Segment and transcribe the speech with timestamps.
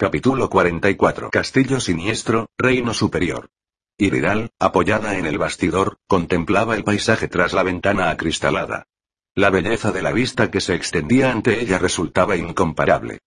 [0.00, 1.28] Capítulo 44.
[1.28, 3.50] Castillo Siniestro, Reino Superior.
[3.98, 8.86] Iridal, apoyada en el bastidor, contemplaba el paisaje tras la ventana acristalada.
[9.34, 13.18] La belleza de la vista que se extendía ante ella resultaba incomparable.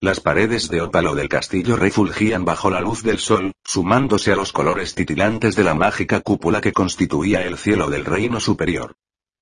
[0.00, 4.52] Las paredes de ópalo del castillo refulgían bajo la luz del sol, sumándose a los
[4.52, 8.94] colores titilantes de la mágica cúpula que constituía el cielo del reino superior.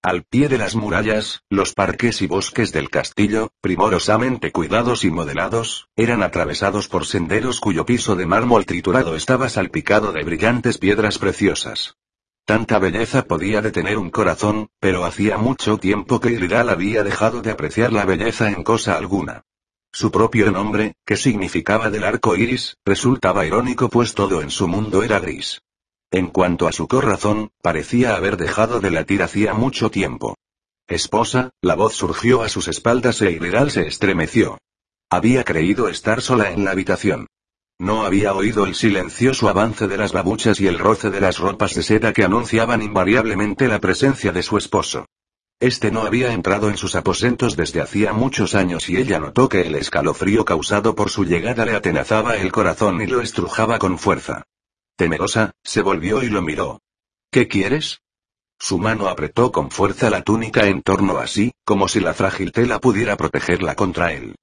[0.03, 5.89] Al pie de las murallas, los parques y bosques del castillo, primorosamente cuidados y modelados,
[5.97, 11.97] eran atravesados por senderos cuyo piso de mármol triturado estaba salpicado de brillantes piedras preciosas.
[12.45, 17.51] Tanta belleza podía detener un corazón, pero hacía mucho tiempo que Iridal había dejado de
[17.51, 19.43] apreciar la belleza en cosa alguna.
[19.91, 25.03] Su propio nombre, que significaba del arco iris, resultaba irónico pues todo en su mundo
[25.03, 25.61] era gris.
[26.11, 30.37] En cuanto a su corazón, parecía haber dejado de latir hacía mucho tiempo.
[30.87, 34.57] Esposa, la voz surgió a sus espaldas e Iridal se estremeció.
[35.11, 37.27] Había creído estar sola en la habitación.
[37.79, 41.75] No había oído el silencioso avance de las babuchas y el roce de las ropas
[41.75, 45.05] de seda que anunciaban invariablemente la presencia de su esposo.
[45.61, 49.61] Este no había entrado en sus aposentos desde hacía muchos años y ella notó que
[49.61, 54.45] el escalofrío causado por su llegada le atenazaba el corazón y lo estrujaba con fuerza.
[54.99, 56.81] Temerosa, se volvió y lo miró.
[57.31, 58.01] ¿Qué quieres?
[58.59, 62.51] Su mano apretó con fuerza la túnica en torno a sí, como si la frágil
[62.51, 64.35] tela pudiera protegerla contra él.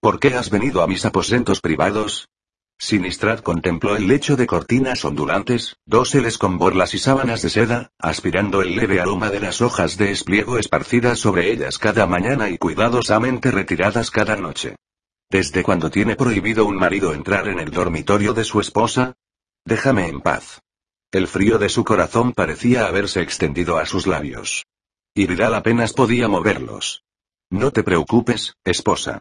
[0.00, 2.28] ¿Por qué has venido a mis aposentos privados?
[2.76, 8.62] Sinistrad contempló el lecho de cortinas ondulantes, doseles con borlas y sábanas de seda, aspirando
[8.62, 13.52] el leve aroma de las hojas de espliego esparcidas sobre ellas cada mañana y cuidadosamente
[13.52, 14.74] retiradas cada noche.
[15.30, 19.14] ¿Desde cuando tiene prohibido un marido entrar en el dormitorio de su esposa?
[19.64, 20.60] Déjame en paz.
[21.12, 24.66] El frío de su corazón parecía haberse extendido a sus labios.
[25.14, 27.02] Iridal apenas podía moverlos.
[27.50, 29.20] No te preocupes, esposa.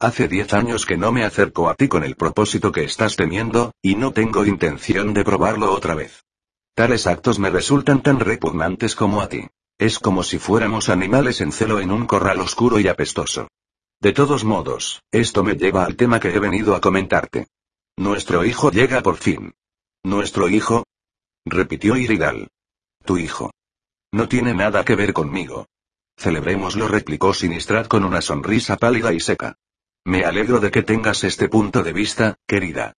[0.00, 3.72] Hace diez años que no me acerco a ti con el propósito que estás teniendo,
[3.80, 6.24] y no tengo intención de probarlo otra vez.
[6.74, 9.46] Tales actos me resultan tan repugnantes como a ti.
[9.78, 13.48] Es como si fuéramos animales en celo en un corral oscuro y apestoso.
[14.00, 17.48] De todos modos, esto me lleva al tema que he venido a comentarte.
[17.96, 19.52] Nuestro hijo llega por fin.
[20.02, 20.84] ¿Nuestro hijo?
[21.44, 22.48] repitió Iridal.
[23.04, 23.50] Tu hijo.
[24.12, 25.66] No tiene nada que ver conmigo.
[26.16, 29.56] Celebrémoslo, replicó Sinistrad con una sonrisa pálida y seca.
[30.04, 32.94] Me alegro de que tengas este punto de vista, querida.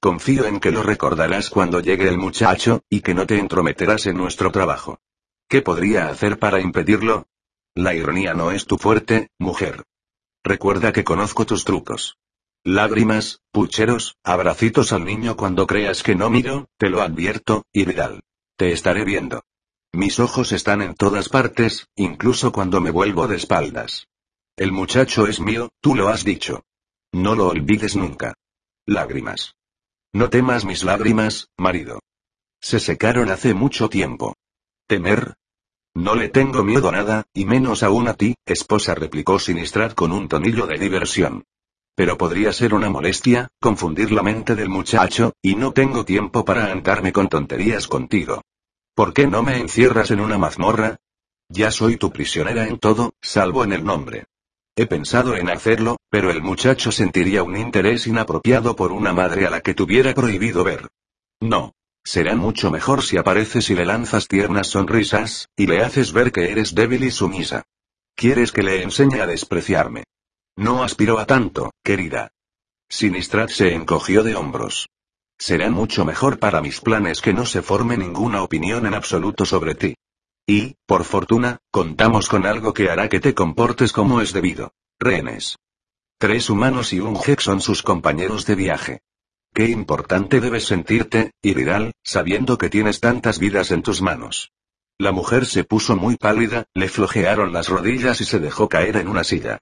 [0.00, 4.16] Confío en que lo recordarás cuando llegue el muchacho, y que no te entrometerás en
[4.16, 5.00] nuestro trabajo.
[5.48, 7.26] ¿Qué podría hacer para impedirlo?
[7.74, 9.82] La ironía no es tu fuerte, mujer.
[10.44, 12.18] Recuerda que conozco tus trucos.
[12.66, 18.24] Lágrimas, pucheros, abracitos al niño cuando creas que no miro, te lo advierto, Iridal.
[18.56, 19.44] Te estaré viendo.
[19.92, 24.08] Mis ojos están en todas partes, incluso cuando me vuelvo de espaldas.
[24.56, 26.64] El muchacho es mío, tú lo has dicho.
[27.12, 28.34] No lo olvides nunca.
[28.84, 29.54] Lágrimas.
[30.12, 32.00] No temas mis lágrimas, marido.
[32.60, 34.34] Se secaron hace mucho tiempo.
[34.88, 35.34] ¿Temer?
[35.94, 40.10] No le tengo miedo a nada, y menos aún a ti, esposa replicó Sinistrad con
[40.10, 41.44] un tonillo de diversión.
[41.96, 46.70] Pero podría ser una molestia, confundir la mente del muchacho, y no tengo tiempo para
[46.70, 48.42] andarme con tonterías contigo.
[48.94, 50.98] ¿Por qué no me encierras en una mazmorra?
[51.48, 54.26] Ya soy tu prisionera en todo, salvo en el nombre.
[54.76, 59.50] He pensado en hacerlo, pero el muchacho sentiría un interés inapropiado por una madre a
[59.50, 60.88] la que tuviera prohibido ver.
[61.40, 61.72] No.
[62.04, 66.52] Será mucho mejor si apareces y le lanzas tiernas sonrisas, y le haces ver que
[66.52, 67.64] eres débil y sumisa.
[68.14, 70.04] ¿Quieres que le enseñe a despreciarme?
[70.56, 72.32] No aspiro a tanto, querida.
[72.88, 74.88] Sinistrad se encogió de hombros.
[75.38, 79.74] Será mucho mejor para mis planes que no se forme ninguna opinión en absoluto sobre
[79.74, 79.96] ti.
[80.46, 84.72] Y, por fortuna, contamos con algo que hará que te comportes como es debido.
[84.98, 85.58] Rehenes.
[86.18, 89.00] Tres humanos y un Hex son sus compañeros de viaje.
[89.52, 94.52] Qué importante debes sentirte, Iridal, sabiendo que tienes tantas vidas en tus manos.
[94.96, 99.08] La mujer se puso muy pálida, le flojearon las rodillas y se dejó caer en
[99.08, 99.58] una silla.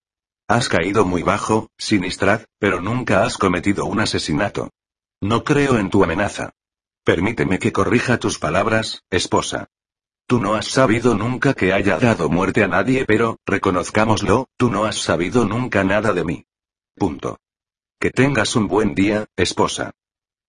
[0.47, 4.71] Has caído muy bajo, Sinistrad, pero nunca has cometido un asesinato.
[5.23, 6.53] No creo en tu amenaza.
[7.03, 9.69] Permíteme que corrija tus palabras, esposa.
[10.27, 14.85] Tú no has sabido nunca que haya dado muerte a nadie, pero, reconozcámoslo, tú no
[14.85, 16.45] has sabido nunca nada de mí.
[16.95, 17.39] Punto.
[17.99, 19.93] Que tengas un buen día, esposa.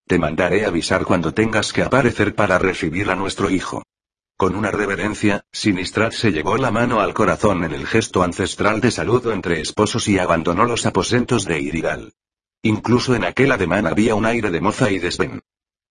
[0.06, 3.82] Te mandaré avisar cuando tengas que aparecer para recibir a nuestro hijo.
[4.38, 8.90] Con una reverencia, Sinistrat se llevó la mano al corazón en el gesto ancestral de
[8.90, 12.12] saludo entre esposos y abandonó los aposentos de Iridal.
[12.62, 15.40] Incluso en aquel ademán había un aire de moza y desdén.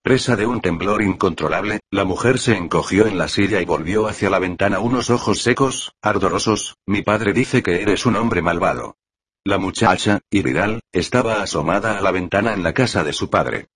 [0.03, 4.29] Presa de un temblor incontrolable, la mujer se encogió en la silla y volvió hacia
[4.29, 8.97] la ventana unos ojos secos, ardorosos, mi padre dice que eres un hombre malvado.
[9.43, 13.69] La muchacha, Iridal, estaba asomada a la ventana en la casa de su padre.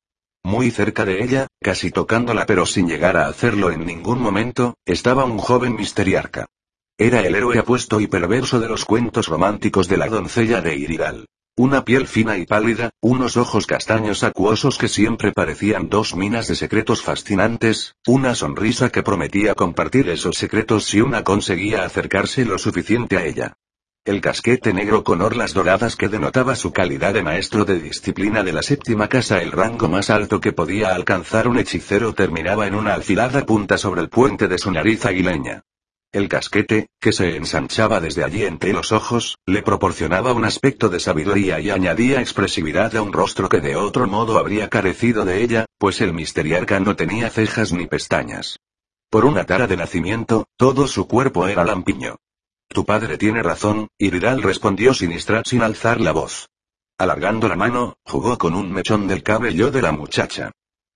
[0.44, 5.26] Muy cerca de ella, casi tocándola pero sin llegar a hacerlo en ningún momento, estaba
[5.26, 6.48] un joven misteriarca.
[6.98, 11.26] Era el héroe apuesto y perverso de los cuentos románticos de la doncella de Iridal.
[11.56, 16.56] Una piel fina y pálida, unos ojos castaños acuosos que siempre parecían dos minas de
[16.56, 23.18] secretos fascinantes, una sonrisa que prometía compartir esos secretos si una conseguía acercarse lo suficiente
[23.18, 23.58] a ella.
[24.10, 28.52] El casquete negro con orlas doradas que denotaba su calidad de maestro de disciplina de
[28.52, 32.96] la séptima casa, el rango más alto que podía alcanzar un hechicero terminaba en una
[32.96, 35.62] alfilada punta sobre el puente de su nariz aguileña.
[36.12, 41.00] El casquete, que se ensanchaba desde allí entre los ojos, le proporcionaba un aspecto de
[41.00, 45.66] sabiduría y añadía expresividad a un rostro que de otro modo habría carecido de ella,
[45.78, 48.58] pues el misteriarca no tenía cejas ni pestañas.
[49.12, 52.16] Por una tara de nacimiento, todo su cuerpo era lampiño.
[52.72, 56.50] Tu padre tiene razón, Iridal respondió Sinistrat sin alzar la voz.
[57.00, 60.52] Alargando la mano, jugó con un mechón del cabello de la muchacha.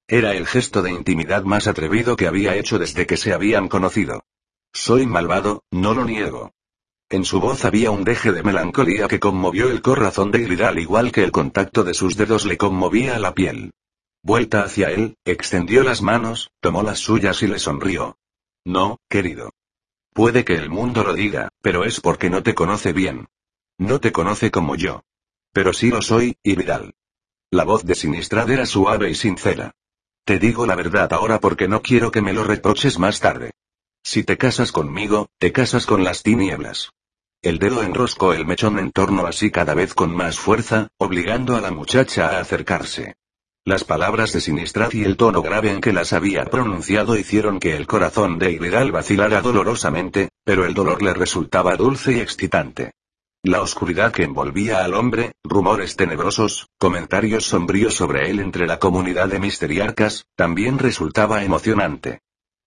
[0.07, 4.21] Era el gesto de intimidad más atrevido que había hecho desde que se habían conocido.
[4.71, 6.51] Soy malvado, no lo niego.
[7.09, 11.11] En su voz había un deje de melancolía que conmovió el corazón de Iridal igual
[11.11, 13.71] que el contacto de sus dedos le conmovía la piel.
[14.21, 18.17] Vuelta hacia él, extendió las manos, tomó las suyas y le sonrió.
[18.63, 19.51] No, querido.
[20.13, 23.27] Puede que el mundo lo diga, pero es porque no te conoce bien.
[23.79, 25.01] No te conoce como yo.
[25.51, 26.93] Pero sí lo soy, Iridal.
[27.49, 29.73] La voz de Sinistrad era suave y sincera.
[30.23, 33.51] Te digo la verdad ahora porque no quiero que me lo reproches más tarde.
[34.03, 36.91] Si te casas conmigo, te casas con las tinieblas.
[37.41, 41.61] El dedo enroscó el mechón en torno así cada vez con más fuerza, obligando a
[41.61, 43.15] la muchacha a acercarse.
[43.65, 47.77] Las palabras de Sinistrat y el tono grave en que las había pronunciado hicieron que
[47.77, 52.91] el corazón de Iridal vacilara dolorosamente, pero el dolor le resultaba dulce y excitante.
[53.41, 59.29] La oscuridad que envolvía al hombre, rumores tenebrosos, comentarios sombríos sobre él entre la comunidad
[59.29, 62.19] de misteriarcas, también resultaba emocionante.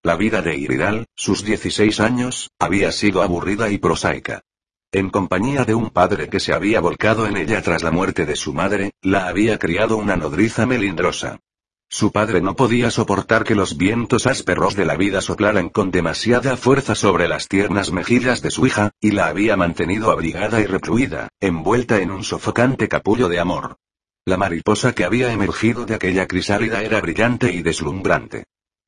[0.03, 4.45] La vida de Iridal, sus 16 años, había sido aburrida y prosaica.
[4.93, 8.37] En compañía de un padre que se había volcado en ella tras la muerte de
[8.37, 11.41] su madre, la había criado una nodriza melindrosa.
[11.89, 16.57] Su padre no podía soportar que los vientos ásperos de la vida soplaran con demasiada
[16.57, 21.29] fuerza sobre las tiernas mejillas de su hija, y la había mantenido abrigada y recluida,
[21.41, 23.77] envuelta en un sofocante capullo de amor.
[24.25, 28.45] La mariposa que había emergido de aquella crisálida era brillante y deslumbrante.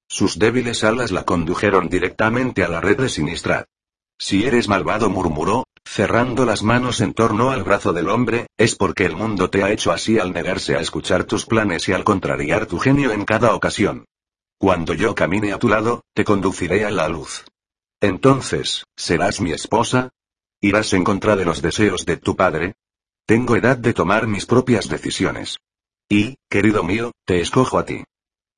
[0.08, 3.66] Sus débiles alas la condujeron directamente a la red de Sinistrad.
[4.18, 9.06] Si eres malvado, murmuró, cerrando las manos en torno al brazo del hombre, es porque
[9.06, 12.66] el mundo te ha hecho así al negarse a escuchar tus planes y al contrariar
[12.66, 14.04] tu genio en cada ocasión.
[14.58, 17.46] Cuando yo camine a tu lado, te conduciré a la luz.
[18.00, 20.10] Entonces, ¿serás mi esposa?
[20.60, 22.74] ¿Irás en contra de los deseos de tu padre?
[23.26, 25.56] Tengo edad de tomar mis propias decisiones.
[26.08, 28.04] Y, querido mío, te escojo a ti.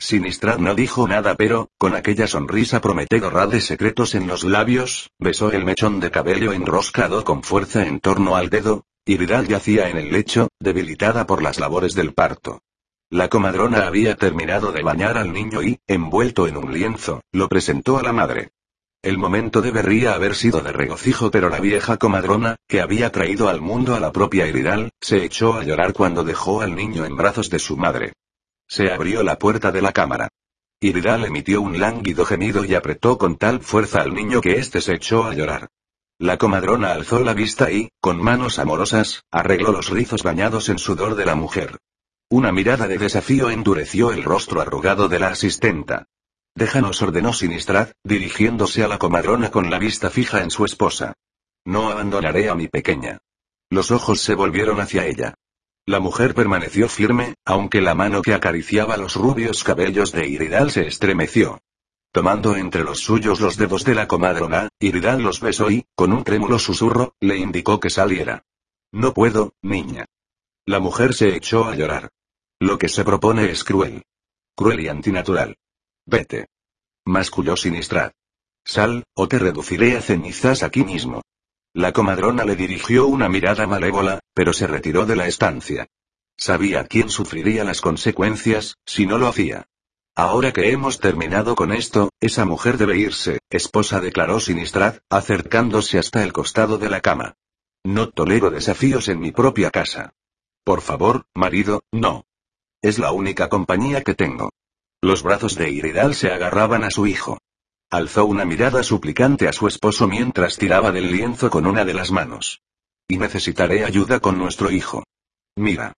[0.00, 5.52] Sinistrad no dijo nada pero, con aquella sonrisa prometedora de secretos en los labios, besó
[5.52, 9.98] el mechón de cabello enroscado con fuerza en torno al dedo, y Vidal yacía en
[9.98, 12.62] el lecho, debilitada por las labores del parto.
[13.10, 17.98] La comadrona había terminado de bañar al niño y, envuelto en un lienzo, lo presentó
[17.98, 18.52] a la madre.
[19.02, 23.60] El momento debería haber sido de regocijo, pero la vieja comadrona, que había traído al
[23.60, 27.50] mundo a la propia Iridal, se echó a llorar cuando dejó al niño en brazos
[27.50, 28.14] de su madre.
[28.70, 30.28] Se abrió la puerta de la cámara.
[30.80, 34.94] Iridal emitió un lánguido gemido y apretó con tal fuerza al niño que éste se
[34.94, 35.70] echó a llorar.
[36.20, 41.16] La comadrona alzó la vista y, con manos amorosas, arregló los rizos bañados en sudor
[41.16, 41.78] de la mujer.
[42.28, 46.06] Una mirada de desafío endureció el rostro arrugado de la asistenta.
[46.54, 51.14] Déjanos, ordenó Sinistrad, dirigiéndose a la comadrona con la vista fija en su esposa.
[51.64, 53.18] No abandonaré a mi pequeña.
[53.68, 55.34] Los ojos se volvieron hacia ella.
[55.90, 60.86] La mujer permaneció firme, aunque la mano que acariciaba los rubios cabellos de Iridal se
[60.86, 61.62] estremeció.
[62.12, 66.22] Tomando entre los suyos los dedos de la comadrona, Iridal los besó y, con un
[66.22, 68.44] trémulo susurro, le indicó que saliera.
[68.92, 70.06] No puedo, niña.
[70.64, 72.10] La mujer se echó a llorar.
[72.60, 74.04] Lo que se propone es cruel.
[74.54, 75.56] Cruel y antinatural.
[76.06, 76.46] Vete.
[77.04, 78.12] Masculló Sinistrad.
[78.64, 81.22] Sal, o te reduciré a cenizas aquí mismo.
[81.72, 85.86] La comadrona le dirigió una mirada malévola, pero se retiró de la estancia.
[86.36, 89.68] Sabía quién sufriría las consecuencias, si no lo hacía.
[90.16, 96.24] Ahora que hemos terminado con esto, esa mujer debe irse, esposa declaró Sinistrad, acercándose hasta
[96.24, 97.34] el costado de la cama.
[97.84, 100.12] No tolero desafíos en mi propia casa.
[100.64, 102.24] Por favor, marido, no.
[102.82, 104.50] Es la única compañía que tengo.
[105.00, 107.38] Los brazos de Iridal se agarraban a su hijo.
[107.92, 112.12] Alzó una mirada suplicante a su esposo mientras tiraba del lienzo con una de las
[112.12, 112.62] manos.
[113.08, 115.02] Y necesitaré ayuda con nuestro hijo.
[115.56, 115.94] Mira.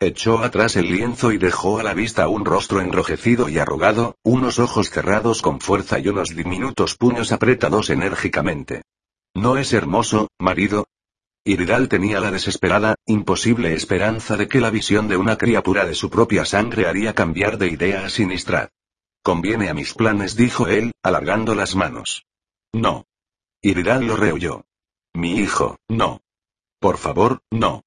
[0.00, 4.58] Echó atrás el lienzo y dejó a la vista un rostro enrojecido y arrugado, unos
[4.58, 8.80] ojos cerrados con fuerza y unos diminutos puños apretados enérgicamente.
[9.34, 10.86] ¿No es hermoso, marido?
[11.44, 16.08] Iridal tenía la desesperada, imposible esperanza de que la visión de una criatura de su
[16.08, 18.70] propia sangre haría cambiar de idea a Sinistrad.
[19.26, 22.26] Conviene a mis planes, dijo él, alargando las manos.
[22.72, 23.06] No.
[23.60, 24.64] Iridal lo rehuyó.
[25.14, 26.20] Mi hijo, no.
[26.78, 27.82] Por favor, no.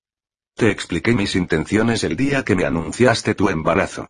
[0.53, 4.09] Te expliqué mis intenciones el día que me anunciaste tu embarazo.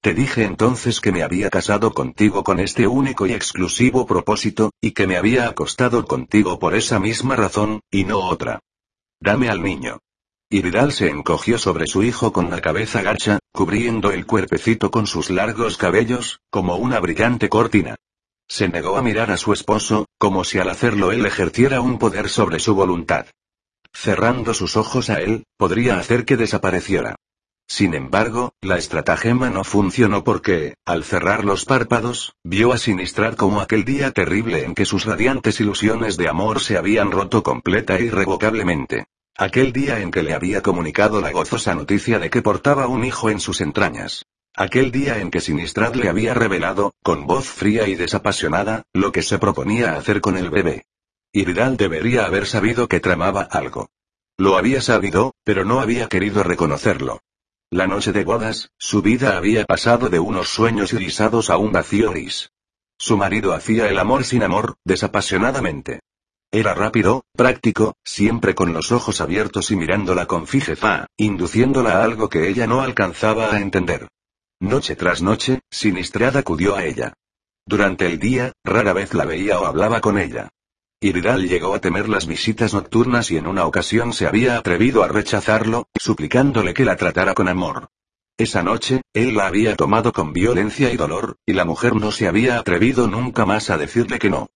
[0.00, 4.92] Te dije entonces que me había casado contigo con este único y exclusivo propósito, y
[4.92, 8.60] que me había acostado contigo por esa misma razón, y no otra.
[9.20, 9.98] Dame al niño.
[10.52, 15.30] Iridal se encogió sobre su hijo con la cabeza gacha, cubriendo el cuerpecito con sus
[15.30, 17.94] largos cabellos, como una brillante cortina.
[18.48, 22.28] Se negó a mirar a su esposo, como si al hacerlo él ejerciera un poder
[22.28, 23.26] sobre su voluntad.
[23.92, 27.14] Cerrando sus ojos a él, podría hacer que desapareciera.
[27.68, 33.60] Sin embargo, la estratagema no funcionó porque, al cerrar los párpados, vio a Sinistrar como
[33.60, 38.06] aquel día terrible en que sus radiantes ilusiones de amor se habían roto completa e
[38.06, 39.06] irrevocablemente.
[39.36, 43.30] Aquel día en que le había comunicado la gozosa noticia de que portaba un hijo
[43.30, 44.26] en sus entrañas.
[44.54, 49.22] Aquel día en que Sinistrad le había revelado, con voz fría y desapasionada, lo que
[49.22, 50.84] se proponía hacer con el bebé.
[51.32, 53.90] Iridal debería haber sabido que tramaba algo.
[54.36, 57.20] Lo había sabido, pero no había querido reconocerlo.
[57.70, 62.10] La noche de bodas, su vida había pasado de unos sueños irisados a un vacío
[62.10, 62.50] gris.
[62.98, 66.00] Su marido hacía el amor sin amor, desapasionadamente.
[66.52, 72.28] Era rápido, práctico, siempre con los ojos abiertos y mirándola con fijeza, induciéndola a algo
[72.28, 74.08] que ella no alcanzaba a entender.
[74.58, 77.14] Noche tras noche, Sinistrada acudió a ella.
[77.64, 80.48] Durante el día, rara vez la veía o hablaba con ella.
[81.00, 85.08] Iridal llegó a temer las visitas nocturnas y en una ocasión se había atrevido a
[85.08, 87.90] rechazarlo, suplicándole que la tratara con amor.
[88.36, 92.26] Esa noche, él la había tomado con violencia y dolor, y la mujer no se
[92.26, 94.48] había atrevido nunca más a decirle que no.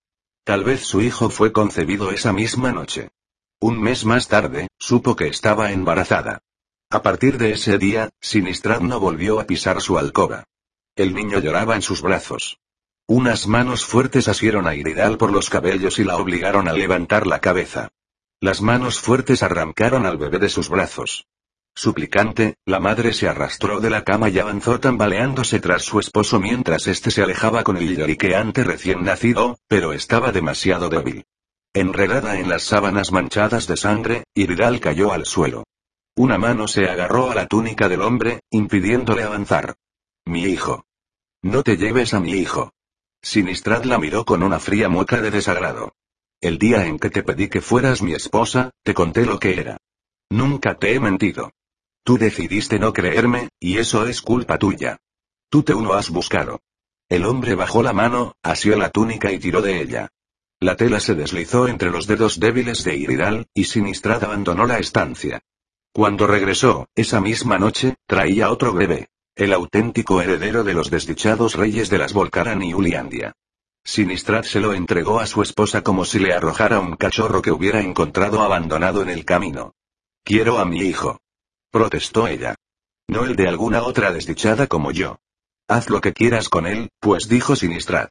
[0.44, 3.08] Tal vez su hijo fue concebido esa misma noche.
[3.60, 6.40] Un mes más tarde, supo que estaba embarazada.
[6.90, 10.44] A partir de ese día, Sinistrad no volvió a pisar su alcoba.
[10.96, 12.58] El niño lloraba en sus brazos.
[13.06, 17.40] Unas manos fuertes asieron a Iridal por los cabellos y la obligaron a levantar la
[17.40, 17.88] cabeza.
[18.38, 21.26] Las manos fuertes arrancaron al bebé de sus brazos.
[21.76, 26.86] Suplicante, la madre se arrastró de la cama y avanzó tambaleándose tras su esposo mientras
[26.86, 31.24] éste se alejaba con el lloriqueante recién nacido, pero estaba demasiado débil.
[31.72, 35.64] Enredada en las sábanas manchadas de sangre, Iridal cayó al suelo.
[36.16, 39.74] Una mano se agarró a la túnica del hombre, impidiéndole avanzar.
[40.24, 40.86] Mi hijo.
[41.42, 42.72] No te lleves a mi hijo.
[43.20, 45.96] Sinistrad la miró con una fría mueca de desagrado.
[46.40, 49.78] El día en que te pedí que fueras mi esposa, te conté lo que era.
[50.30, 51.50] Nunca te he mentido.
[52.04, 54.98] Tú decidiste no creerme, y eso es culpa tuya.
[55.48, 56.60] Tú te uno has buscado.
[57.08, 60.10] El hombre bajó la mano, asió la túnica y tiró de ella.
[60.60, 65.40] La tela se deslizó entre los dedos débiles de Iridal, y Sinistrad abandonó la estancia.
[65.94, 69.08] Cuando regresó, esa misma noche, traía otro bebé.
[69.34, 73.32] El auténtico heredero de los desdichados reyes de las Volcaran y Uliandia.
[73.82, 77.80] Sinistrad se lo entregó a su esposa como si le arrojara un cachorro que hubiera
[77.80, 79.74] encontrado abandonado en el camino.
[80.22, 81.20] Quiero a mi hijo.
[81.74, 82.54] Protestó ella.
[83.08, 85.18] No el de alguna otra desdichada como yo.
[85.66, 88.10] Haz lo que quieras con él, pues dijo Sinistrad.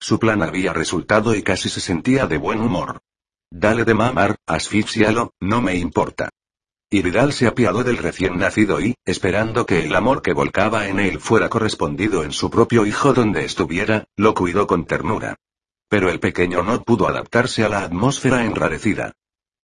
[0.00, 3.02] Su plan había resultado y casi se sentía de buen humor.
[3.50, 6.30] Dale de mamar, asfixialo, no me importa.
[6.88, 11.20] Iridal se apiadó del recién nacido y, esperando que el amor que volcaba en él
[11.20, 15.36] fuera correspondido en su propio hijo donde estuviera, lo cuidó con ternura.
[15.90, 19.12] Pero el pequeño no pudo adaptarse a la atmósfera enrarecida.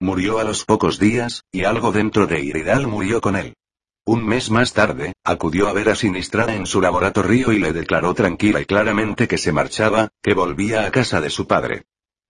[0.00, 3.54] Murió a los pocos días, y algo dentro de Iridal murió con él.
[4.04, 8.14] Un mes más tarde, acudió a ver a Sinistrada en su laboratorio y le declaró
[8.14, 11.84] tranquila y claramente que se marchaba, que volvía a casa de su padre.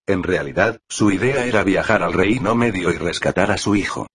[0.06, 4.06] En realidad, su idea era viajar al Reino Medio y rescatar a su hijo.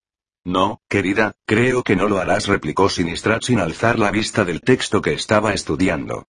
[0.44, 5.02] No, querida, creo que no lo harás, replicó Sinistrad sin alzar la vista del texto
[5.02, 6.26] que estaba estudiando.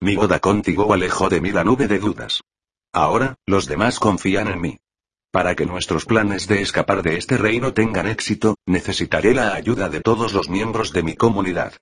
[0.00, 2.40] Mi boda contigo alejó de mí la nube de dudas.
[2.92, 4.78] Ahora, los demás confían en mí.
[5.30, 10.00] Para que nuestros planes de escapar de este reino tengan éxito, necesitaré la ayuda de
[10.00, 11.74] todos los miembros de mi comunidad.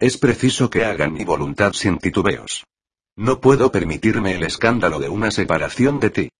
[0.00, 2.64] Es preciso que hagan mi voluntad sin titubeos.
[3.16, 6.30] No puedo permitirme el escándalo de una separación de ti.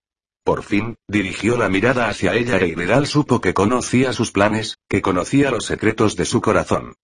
[0.45, 5.03] Por fin, dirigió la mirada hacia ella e Iredal supo que conocía sus planes, que
[5.03, 6.95] conocía los secretos de su corazón.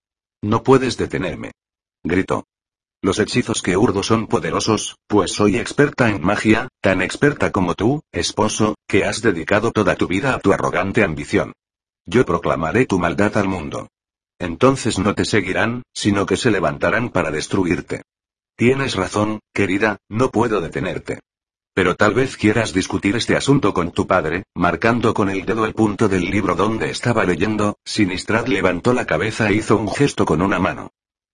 [0.43, 1.53] No puedes detenerme.
[2.03, 2.47] Gritó.
[3.05, 8.03] Los hechizos que urdo son poderosos, pues soy experta en magia, tan experta como tú,
[8.13, 11.53] esposo, que has dedicado toda tu vida a tu arrogante ambición.
[12.07, 13.89] Yo proclamaré tu maldad al mundo.
[14.39, 18.05] Entonces no te seguirán, sino que se levantarán para destruirte.
[18.57, 21.21] Tienes razón, querida, no puedo detenerte.
[21.75, 25.75] Pero tal vez quieras discutir este asunto con tu padre, marcando con el dedo el
[25.75, 30.41] punto del libro donde estaba leyendo, Sinistrad levantó la cabeza e hizo un gesto con
[30.41, 30.91] una mano.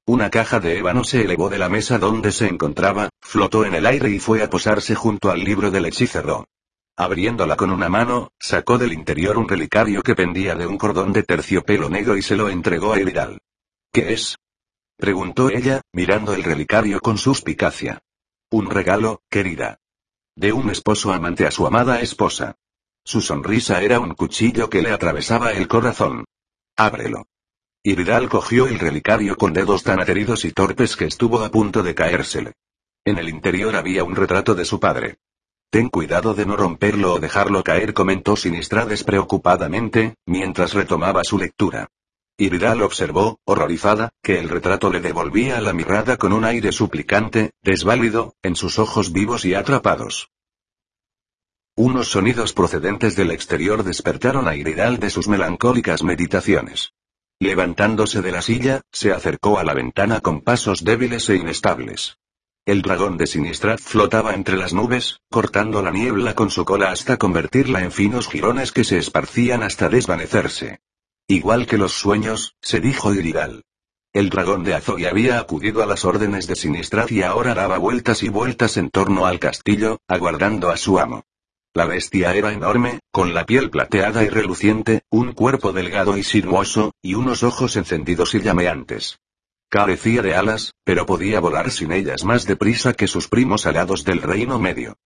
[0.06, 3.86] Una caja de ébano se elevó de la mesa donde se encontraba, flotó en el
[3.86, 6.46] aire y fue a posarse junto al libro del hechicero.
[6.96, 11.22] Abriéndola con una mano, sacó del interior un relicario que pendía de un cordón de
[11.22, 13.38] terciopelo negro y se lo entregó a Elidal.
[13.92, 14.36] ¿Qué es?
[14.96, 18.00] preguntó ella, mirando el relicario con suspicacia.
[18.50, 19.78] Un regalo, querida.
[20.36, 22.56] De un esposo amante a su amada esposa.
[23.04, 26.24] Su sonrisa era un cuchillo que le atravesaba el corazón.
[26.76, 27.29] Ábrelo.
[27.82, 31.94] Iridal cogió el relicario con dedos tan ateridos y torpes que estuvo a punto de
[31.94, 32.52] caérsele.
[33.06, 35.16] En el interior había un retrato de su padre.
[35.70, 41.88] Ten cuidado de no romperlo o dejarlo caer, comentó Sinistra despreocupadamente, mientras retomaba su lectura.
[42.36, 48.34] Iridal observó, horrorizada, que el retrato le devolvía la mirada con un aire suplicante, desválido,
[48.42, 50.28] en sus ojos vivos y atrapados.
[51.76, 56.92] Unos sonidos procedentes del exterior despertaron a Iridal de sus melancólicas meditaciones.
[57.42, 62.18] Levantándose de la silla, se acercó a la ventana con pasos débiles e inestables.
[62.66, 67.16] El dragón de Sinistrad flotaba entre las nubes, cortando la niebla con su cola hasta
[67.16, 70.80] convertirla en finos jirones que se esparcían hasta desvanecerse.
[71.26, 73.64] Igual que los sueños, se dijo Iridal.
[74.12, 78.22] El dragón de Azoy había acudido a las órdenes de Sinistrad y ahora daba vueltas
[78.22, 81.24] y vueltas en torno al castillo, aguardando a su amo.
[81.72, 86.94] La bestia era enorme, con la piel plateada y reluciente, un cuerpo delgado y sinuoso,
[87.00, 89.20] y unos ojos encendidos y llameantes.
[89.68, 94.20] Carecía de alas, pero podía volar sin ellas más deprisa que sus primos alados del
[94.20, 94.96] Reino Medio.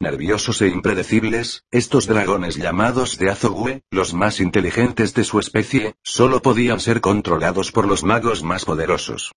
[0.00, 6.40] Nerviosos e impredecibles, estos dragones llamados de Azogüe, los más inteligentes de su especie, solo
[6.40, 9.32] podían ser controlados por los magos más poderosos.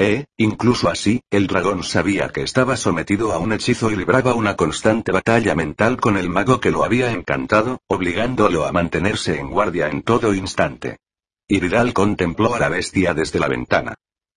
[0.00, 4.54] E, incluso así, el dragón sabía que estaba sometido a un hechizo y libraba una
[4.54, 9.88] constante batalla mental con el mago que lo había encantado, obligándolo a mantenerse en guardia
[9.88, 10.98] en todo instante.
[11.48, 13.94] Iridal contempló a la bestia desde la ventana.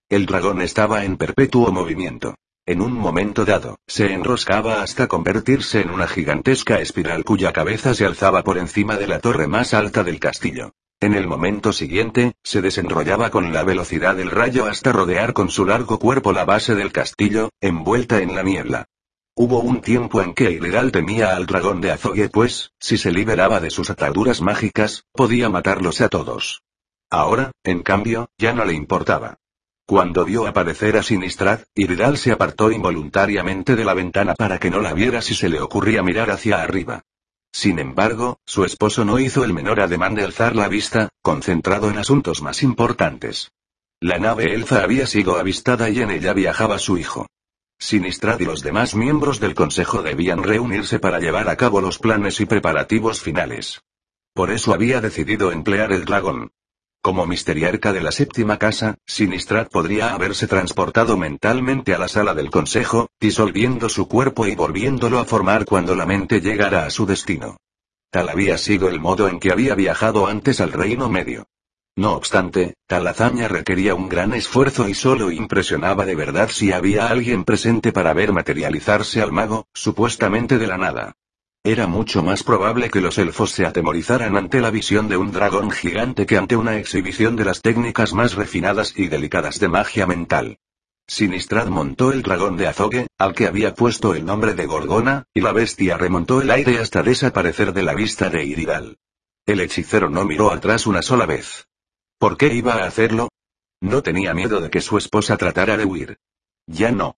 [0.10, 2.36] El dragón estaba en perpetuo movimiento.
[2.66, 8.06] En un momento dado, se enroscaba hasta convertirse en una gigantesca espiral cuya cabeza se
[8.06, 10.74] alzaba por encima de la torre más alta del castillo.
[11.04, 15.66] En el momento siguiente, se desenrollaba con la velocidad del rayo hasta rodear con su
[15.66, 18.86] largo cuerpo la base del castillo, envuelta en la niebla.
[19.36, 23.60] Hubo un tiempo en que Iredal temía al dragón de Azogue pues, si se liberaba
[23.60, 26.62] de sus ataduras mágicas, podía matarlos a todos.
[27.10, 29.38] Ahora, en cambio, ya no le importaba.
[29.88, 34.80] Cuando vio aparecer a Sinistrad, Iridal se apartó involuntariamente de la ventana para que no
[34.80, 37.02] la viera si se le ocurría mirar hacia arriba.
[37.52, 41.98] Sin embargo, su esposo no hizo el menor ademán de alzar la vista, concentrado en
[41.98, 43.52] asuntos más importantes.
[44.00, 47.28] La nave Elfa había sido avistada y en ella viajaba su hijo.
[47.78, 52.40] Sinistrad y los demás miembros del Consejo debían reunirse para llevar a cabo los planes
[52.40, 53.82] y preparativos finales.
[54.34, 56.52] Por eso había decidido emplear el dragón.
[57.02, 62.52] Como misteriarca de la séptima casa, Sinistrad podría haberse transportado mentalmente a la sala del
[62.52, 67.58] consejo, disolviendo su cuerpo y volviéndolo a formar cuando la mente llegara a su destino.
[68.12, 71.48] Tal había sido el modo en que había viajado antes al Reino Medio.
[71.96, 77.08] No obstante, tal hazaña requería un gran esfuerzo y solo impresionaba de verdad si había
[77.08, 81.16] alguien presente para ver materializarse al mago, supuestamente de la nada.
[81.64, 85.70] Era mucho más probable que los elfos se atemorizaran ante la visión de un dragón
[85.70, 90.58] gigante que ante una exhibición de las técnicas más refinadas y delicadas de magia mental.
[91.08, 95.42] Sinistrad montó el dragón de Azogue, al que había puesto el nombre de Gorgona, y
[95.42, 98.98] la bestia remontó el aire hasta desaparecer de la vista de Iridal.
[99.46, 101.68] El hechicero no miró atrás una sola vez.
[102.18, 103.30] ¿Por qué iba a hacerlo?
[103.82, 106.18] No tenía miedo de que su esposa tratara de huir.
[106.66, 107.18] Ya no.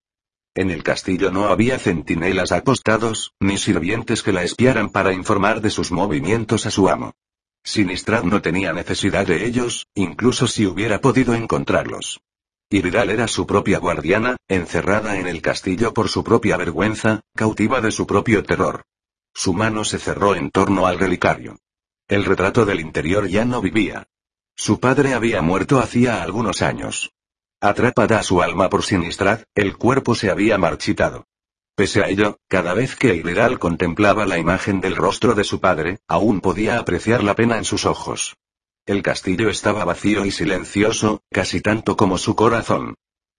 [0.56, 5.72] En el castillo no había centinelas acostados, ni sirvientes que la espiaran para informar de
[5.72, 7.14] sus movimientos a su amo.
[7.64, 12.22] Sinistrad no tenía necesidad de ellos, incluso si hubiera podido encontrarlos.
[12.70, 17.92] Iridal era su propia guardiana, encerrada en el castillo por su propia vergüenza, cautiva de
[17.92, 18.84] su propio terror.
[19.34, 21.58] Su mano se cerró en torno al relicario.
[22.08, 24.08] El retrato del interior ya no vivía.
[24.56, 27.12] Su padre había muerto hacía algunos años.
[27.66, 31.28] Atrapada a su alma por Sinistrad, el cuerpo se había marchitado.
[31.78, 36.00] Pese a ello, cada vez que Iridal contemplaba la imagen del rostro de su padre,
[36.10, 38.36] aún podía apreciar la pena en sus ojos.
[38.86, 42.96] El castillo estaba vacío y silencioso, casi tanto como su corazón.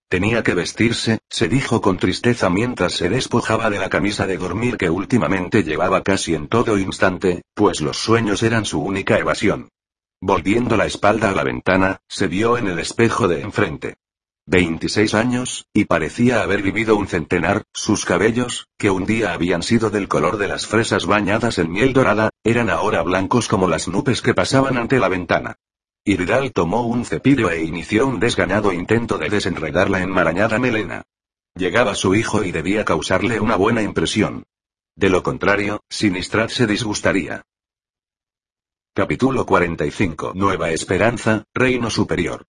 [0.08, 4.78] Tenía que vestirse, se dijo con tristeza mientras se despojaba de la camisa de dormir
[4.78, 9.68] que últimamente llevaba casi en todo instante, pues los sueños eran su única evasión.
[10.22, 13.96] Volviendo la espalda a la ventana, se vio en el espejo de enfrente.
[14.46, 19.88] 26 años, y parecía haber vivido un centenar, sus cabellos, que un día habían sido
[19.88, 24.20] del color de las fresas bañadas en miel dorada, eran ahora blancos como las nubes
[24.20, 25.56] que pasaban ante la ventana.
[26.04, 31.04] Iridal tomó un cepillo e inició un desganado intento de desenredar la enmarañada melena.
[31.54, 34.44] Llegaba su hijo y debía causarle una buena impresión.
[34.94, 37.42] De lo contrario, Sinistrad se disgustaría.
[38.94, 42.44] Capítulo 45 Nueva Esperanza, Reino Superior.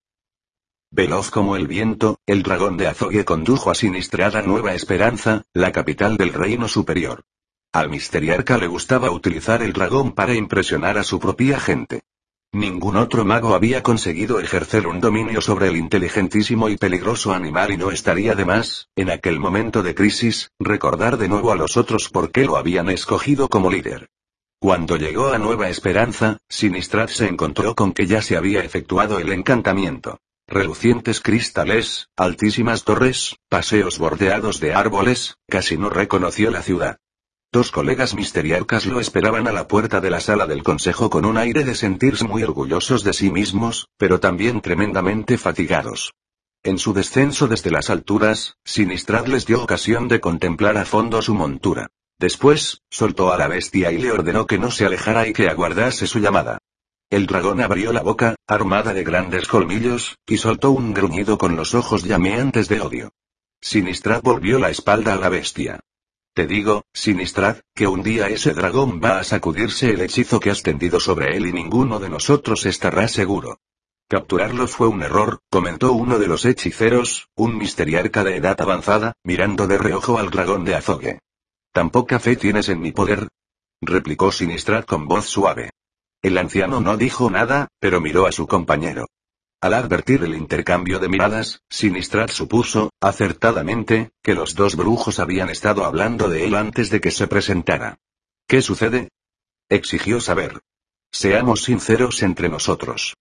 [0.91, 6.15] Veloz como el viento, el dragón de Azogue condujo a Sinistrada Nueva Esperanza, la capital
[6.17, 7.23] del reino superior.
[7.73, 12.03] Al misteriarca le gustaba utilizar el dragón para impresionar a su propia gente.
[12.53, 17.77] Ningún otro mago había conseguido ejercer un dominio sobre el inteligentísimo y peligroso animal y
[17.77, 22.07] no estaría de más, en aquel momento de crisis, recordar de nuevo a los otros
[22.07, 24.09] por qué lo habían escogido como líder.
[24.59, 29.33] Cuando llegó a Nueva Esperanza, Sinistrad se encontró con que ya se había efectuado el
[29.33, 30.21] encantamiento.
[30.47, 36.99] Relucientes cristales, altísimas torres, paseos bordeados de árboles, casi no reconoció la ciudad.
[37.51, 41.38] Dos colegas misteriarcas lo esperaban a la puerta de la sala del consejo con un
[41.38, 46.13] aire de sentirse muy orgullosos de sí mismos, pero también tremendamente fatigados.
[46.62, 51.34] En su descenso desde las alturas, Sinistrad les dio ocasión de contemplar a fondo su
[51.34, 51.88] montura.
[52.19, 56.05] Después, soltó a la bestia y le ordenó que no se alejara y que aguardase
[56.05, 56.60] su llamada.
[57.09, 61.75] El dragón abrió la boca, armada de grandes colmillos, y soltó un gruñido con los
[61.75, 63.11] ojos llameantes de odio.
[63.61, 65.79] Sinistrad volvió la espalda a la bestia.
[66.33, 70.63] Te digo, Sinistrad, que un día ese dragón va a sacudirse el hechizo que has
[70.63, 73.59] tendido sobre él y ninguno de nosotros estará seguro.
[74.07, 79.65] Capturarlo fue un error, comentó uno de los hechiceros, un misteriarca de edad avanzada, mirando
[79.65, 81.19] de reojo al dragón de Azogue.
[81.71, 83.27] ¿Tan poca fe tienes en mi poder?
[83.81, 85.71] replicó Sinistrad con voz suave.
[86.25, 89.05] El anciano no dijo nada, pero miró a su compañero.
[89.61, 95.85] Al advertir el intercambio de miradas, Sinistrad supuso, acertadamente, que los dos brujos habían estado
[95.85, 97.99] hablando de él antes de que se presentara.
[98.47, 99.09] ¿Qué sucede?
[99.69, 100.61] exigió saber.
[101.11, 103.15] Seamos sinceros entre nosotros.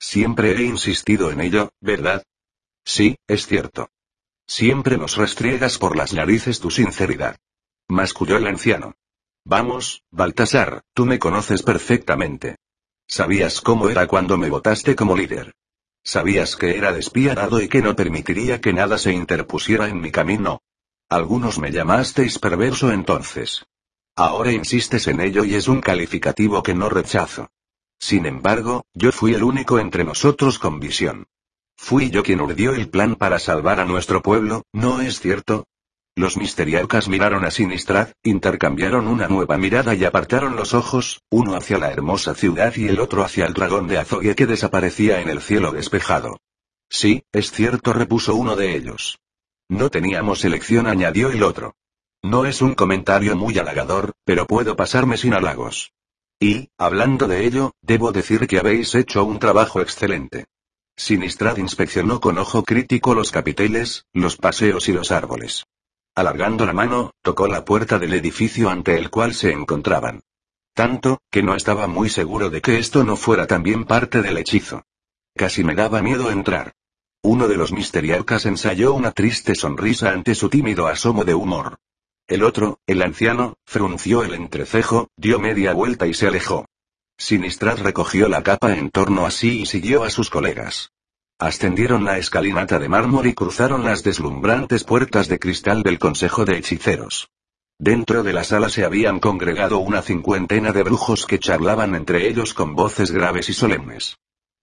[0.00, 2.24] Siempre he insistido en ello, ¿verdad?
[2.84, 3.88] Sí, es cierto.
[4.48, 7.36] Siempre nos restriegas por las narices tu sinceridad.
[7.86, 8.96] Masculló el anciano.
[9.48, 12.56] Vamos, Baltasar, tú me conoces perfectamente.
[13.06, 15.54] Sabías cómo era cuando me votaste como líder.
[16.04, 20.60] Sabías que era despiadado y que no permitiría que nada se interpusiera en mi camino.
[21.08, 23.64] Algunos me llamasteis perverso entonces.
[24.16, 27.48] Ahora insistes en ello y es un calificativo que no rechazo.
[27.98, 31.26] Sin embargo, yo fui el único entre nosotros con visión.
[31.74, 35.64] Fui yo quien urdió el plan para salvar a nuestro pueblo, ¿no es cierto?
[36.18, 41.78] Los misteriarcas miraron a Sinistrad, intercambiaron una nueva mirada y apartaron los ojos, uno hacia
[41.78, 45.40] la hermosa ciudad y el otro hacia el dragón de Azogue que desaparecía en el
[45.40, 46.40] cielo despejado.
[46.90, 49.20] Sí, es cierto, repuso uno de ellos.
[49.68, 51.76] No teníamos elección, añadió el otro.
[52.24, 55.92] No es un comentario muy halagador, pero puedo pasarme sin halagos.
[56.40, 60.46] Y, hablando de ello, debo decir que habéis hecho un trabajo excelente.
[60.96, 65.64] Sinistrad inspeccionó con ojo crítico los capiteles, los paseos y los árboles.
[66.18, 70.22] Alargando la mano, tocó la puerta del edificio ante el cual se encontraban.
[70.74, 74.82] Tanto, que no estaba muy seguro de que esto no fuera también parte del hechizo.
[75.36, 76.72] Casi me daba miedo entrar.
[77.22, 81.76] Uno de los misteriarcas ensayó una triste sonrisa ante su tímido asomo de humor.
[82.26, 86.66] El otro, el anciano, frunció el entrecejo, dio media vuelta y se alejó.
[87.16, 90.90] Sinistrad recogió la capa en torno a sí y siguió a sus colegas.
[91.40, 96.58] Ascendieron la escalinata de mármol y cruzaron las deslumbrantes puertas de cristal del Consejo de
[96.58, 97.28] Hechiceros.
[97.78, 102.54] Dentro de la sala se habían congregado una cincuentena de brujos que charlaban entre ellos
[102.54, 104.16] con voces graves y solemnes.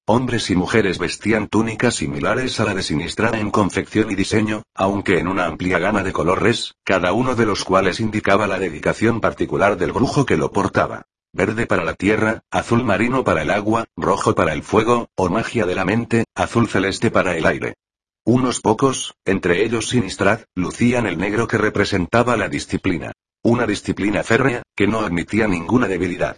[0.05, 5.19] Hombres y mujeres vestían túnicas similares a la de Sinistrada en confección y diseño, aunque
[5.19, 9.77] en una amplia gama de colores, cada uno de los cuales indicaba la dedicación particular
[9.77, 11.05] del brujo que lo portaba
[11.35, 15.65] verde para la tierra, azul marino para el agua, rojo para el fuego, o magia
[15.65, 17.75] de la mente, azul celeste para el aire.
[18.23, 23.11] Unos pocos, entre ellos Sinistrad, lucían el negro que representaba la disciplina.
[23.43, 26.37] una disciplina férrea, que no admitía ninguna debilidad.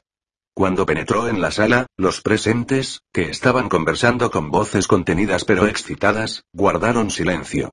[0.54, 6.44] Cuando penetró en la sala, los presentes, que estaban conversando con voces contenidas pero excitadas,
[6.52, 7.72] guardaron silencio.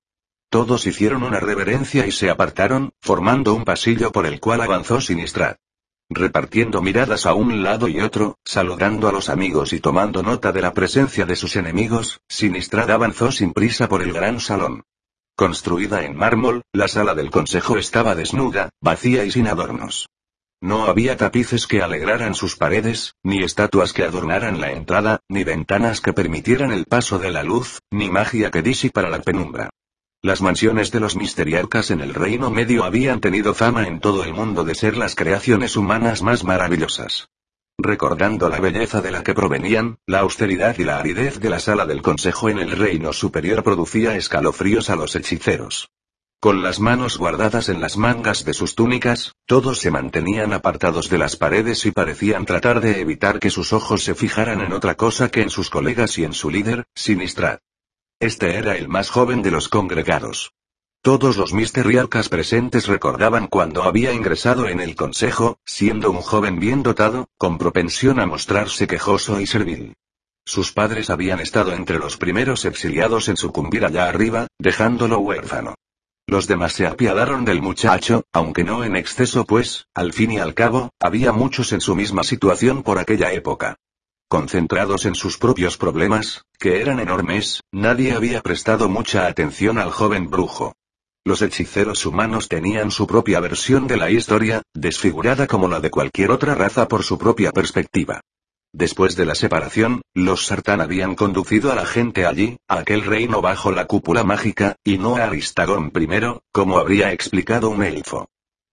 [0.51, 5.57] Todos hicieron una reverencia y se apartaron, formando un pasillo por el cual avanzó Sinistrad.
[6.11, 10.61] Repartiendo miradas a un lado y otro, saludando a los amigos y tomando nota de
[10.61, 14.83] la presencia de sus enemigos, Sinistrad avanzó sin prisa por el gran salón.
[15.35, 20.09] Construida en mármol, la sala del consejo estaba desnuda, vacía y sin adornos.
[20.61, 26.01] No había tapices que alegraran sus paredes, ni estatuas que adornaran la entrada, ni ventanas
[26.01, 29.71] que permitieran el paso de la luz, ni magia que disipara la penumbra.
[30.25, 34.33] Las mansiones de los misteriarcas en el Reino Medio habían tenido fama en todo el
[34.33, 37.29] mundo de ser las creaciones humanas más maravillosas.
[37.77, 41.85] Recordando la belleza de la que provenían, la austeridad y la aridez de la sala
[41.85, 45.91] del Consejo en el Reino Superior producía escalofríos a los hechiceros.
[46.41, 51.19] Con las manos guardadas en las mangas de sus túnicas, todos se mantenían apartados de
[51.19, 55.29] las paredes y parecían tratar de evitar que sus ojos se fijaran en otra cosa
[55.29, 57.59] que en sus colegas y en su líder, Sinistrad.
[58.25, 60.55] Este era el más joven de los congregados.
[61.03, 66.83] Todos los misteriarcas presentes recordaban cuando había ingresado en el consejo, siendo un joven bien
[66.83, 69.93] dotado, con propensión a mostrarse quejoso y servil.
[70.47, 75.75] Sus padres habían estado entre los primeros exiliados en sucumbir allá arriba, dejándolo huérfano.
[76.27, 80.55] Los demás se apiadaron del muchacho, aunque no en exceso pues, al fin y al
[80.55, 83.77] cabo, había muchos en su misma situación por aquella época.
[84.35, 90.29] Concentrados en sus propios problemas, que eran enormes, nadie había prestado mucha atención al joven
[90.29, 90.75] brujo.
[91.25, 96.33] Los hechiceros humanos tenían su propia versión de la historia, desfigurada como la de cualquier
[96.33, 98.23] otra raza por su propia perspectiva.
[98.73, 103.41] Después de la separación, los Sartán habían conducido a la gente allí, a aquel reino
[103.41, 108.27] bajo la cúpula mágica, y no a Aristagón I, como habría explicado un elfo.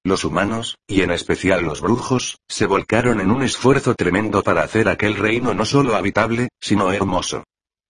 [0.04, 4.90] Los humanos, y en especial los brujos, se volcaron en un esfuerzo tremendo para hacer
[4.90, 7.44] aquel reino no solo habitable, sino hermoso.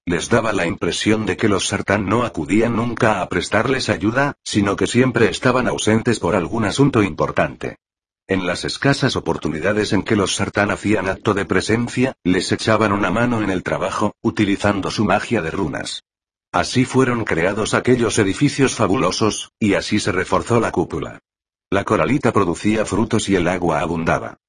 [0.06, 4.76] Les daba la impresión de que los sartán no acudían nunca a prestarles ayuda, sino
[4.76, 7.78] que siempre estaban ausentes por algún asunto importante.
[8.28, 13.10] En las escasas oportunidades en que los sartán hacían acto de presencia, les echaban una
[13.10, 16.04] mano en el trabajo, utilizando su magia de runas.
[16.52, 21.20] Así fueron creados aquellos edificios fabulosos, y así se reforzó la cúpula.
[21.74, 24.40] La coralita producía frutos y el agua abundaba.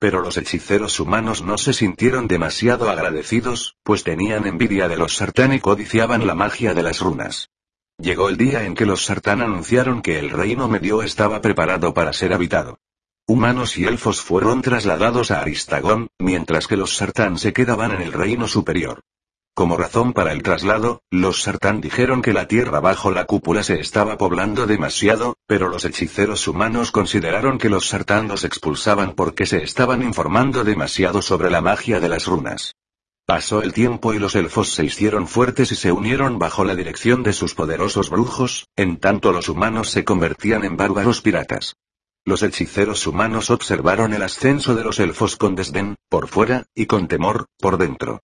[0.00, 5.52] Pero los hechiceros humanos no se sintieron demasiado agradecidos, pues tenían envidia de los sartán
[5.52, 7.50] y codiciaban la magia de las runas.
[7.98, 12.12] Llegó el día en que los sartán anunciaron que el reino medio estaba preparado para
[12.12, 12.80] ser habitado.
[13.28, 18.12] Humanos y elfos fueron trasladados a Aristagón, mientras que los sartán se quedaban en el
[18.12, 19.02] reino superior.
[19.54, 23.78] Como razón para el traslado, los sartán dijeron que la tierra bajo la cúpula se
[23.80, 29.62] estaba poblando demasiado, pero los hechiceros humanos consideraron que los sartán los expulsaban porque se
[29.62, 32.76] estaban informando demasiado sobre la magia de las runas.
[33.26, 37.22] Pasó el tiempo y los elfos se hicieron fuertes y se unieron bajo la dirección
[37.22, 41.76] de sus poderosos brujos, en tanto los humanos se convertían en bárbaros piratas.
[42.24, 47.06] Los hechiceros humanos observaron el ascenso de los elfos con desdén, por fuera, y con
[47.06, 48.20] temor, por dentro.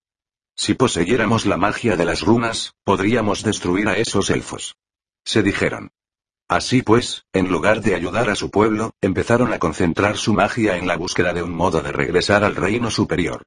[0.61, 4.75] Si poseyéramos la magia de las runas, podríamos destruir a esos elfos.
[5.23, 5.91] Se dijeron.
[6.49, 10.85] Así pues, en lugar de ayudar a su pueblo, empezaron a concentrar su magia en
[10.85, 13.43] la búsqueda de un modo de regresar al reino superior.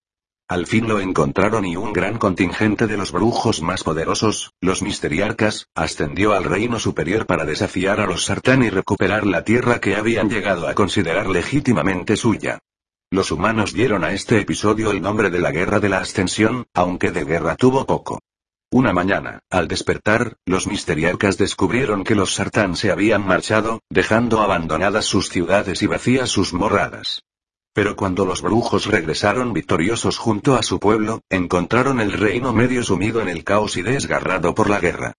[0.48, 5.66] Al fin lo encontraron y un gran contingente de los brujos más poderosos, los misteriarcas,
[5.74, 10.30] ascendió al reino superior para desafiar a los sartán y recuperar la tierra que habían
[10.30, 12.60] llegado a considerar legítimamente suya.
[13.12, 17.10] Los humanos dieron a este episodio el nombre de la Guerra de la Ascensión, aunque
[17.10, 18.20] de guerra tuvo poco.
[18.70, 25.04] Una mañana, al despertar, los misteriarcas descubrieron que los sartán se habían marchado, dejando abandonadas
[25.04, 27.22] sus ciudades y vacías sus morradas.
[27.74, 33.20] Pero cuando los brujos regresaron victoriosos junto a su pueblo, encontraron el reino medio sumido
[33.20, 35.12] en el caos y desgarrado por la guerra.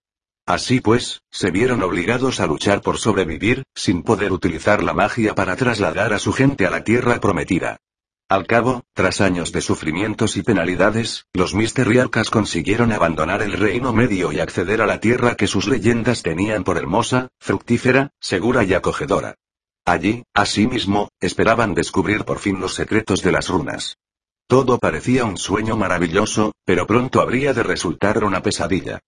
[0.46, 5.56] Así pues, se vieron obligados a luchar por sobrevivir, sin poder utilizar la magia para
[5.56, 7.78] trasladar a su gente a la tierra prometida.
[8.28, 14.32] Al cabo, tras años de sufrimientos y penalidades, los misteriarcas consiguieron abandonar el reino medio
[14.32, 19.36] y acceder a la tierra que sus leyendas tenían por hermosa, fructífera, segura y acogedora.
[19.86, 23.98] Allí, asimismo, esperaban descubrir por fin los secretos de las runas.
[24.48, 29.00] Todo parecía un sueño maravilloso, pero pronto habría de resultar una pesadilla.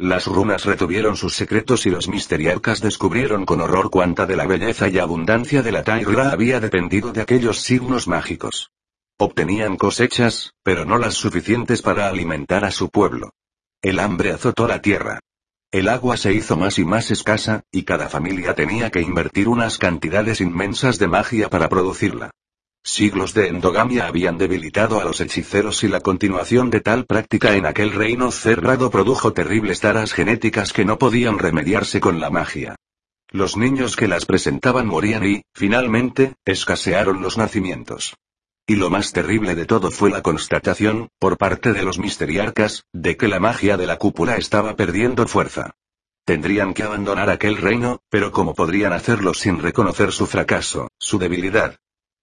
[0.00, 4.88] Las runas retuvieron sus secretos y los misteriarcas descubrieron con horror cuánta de la belleza
[4.88, 8.70] y abundancia de la tierra había dependido de aquellos signos mágicos.
[9.18, 13.34] Obtenían cosechas, pero no las suficientes para alimentar a su pueblo.
[13.82, 15.20] El hambre azotó la tierra.
[15.70, 19.76] El agua se hizo más y más escasa, y cada familia tenía que invertir unas
[19.76, 22.30] cantidades inmensas de magia para producirla.
[22.82, 27.66] Siglos de endogamia habían debilitado a los hechiceros y la continuación de tal práctica en
[27.66, 32.76] aquel reino cerrado produjo terribles taras genéticas que no podían remediarse con la magia.
[33.28, 38.16] Los niños que las presentaban morían y, finalmente, escasearon los nacimientos.
[38.66, 43.16] Y lo más terrible de todo fue la constatación, por parte de los misteriarcas, de
[43.16, 45.72] que la magia de la cúpula estaba perdiendo fuerza.
[46.24, 51.76] Tendrían que abandonar aquel reino, pero ¿cómo podrían hacerlo sin reconocer su fracaso, su debilidad?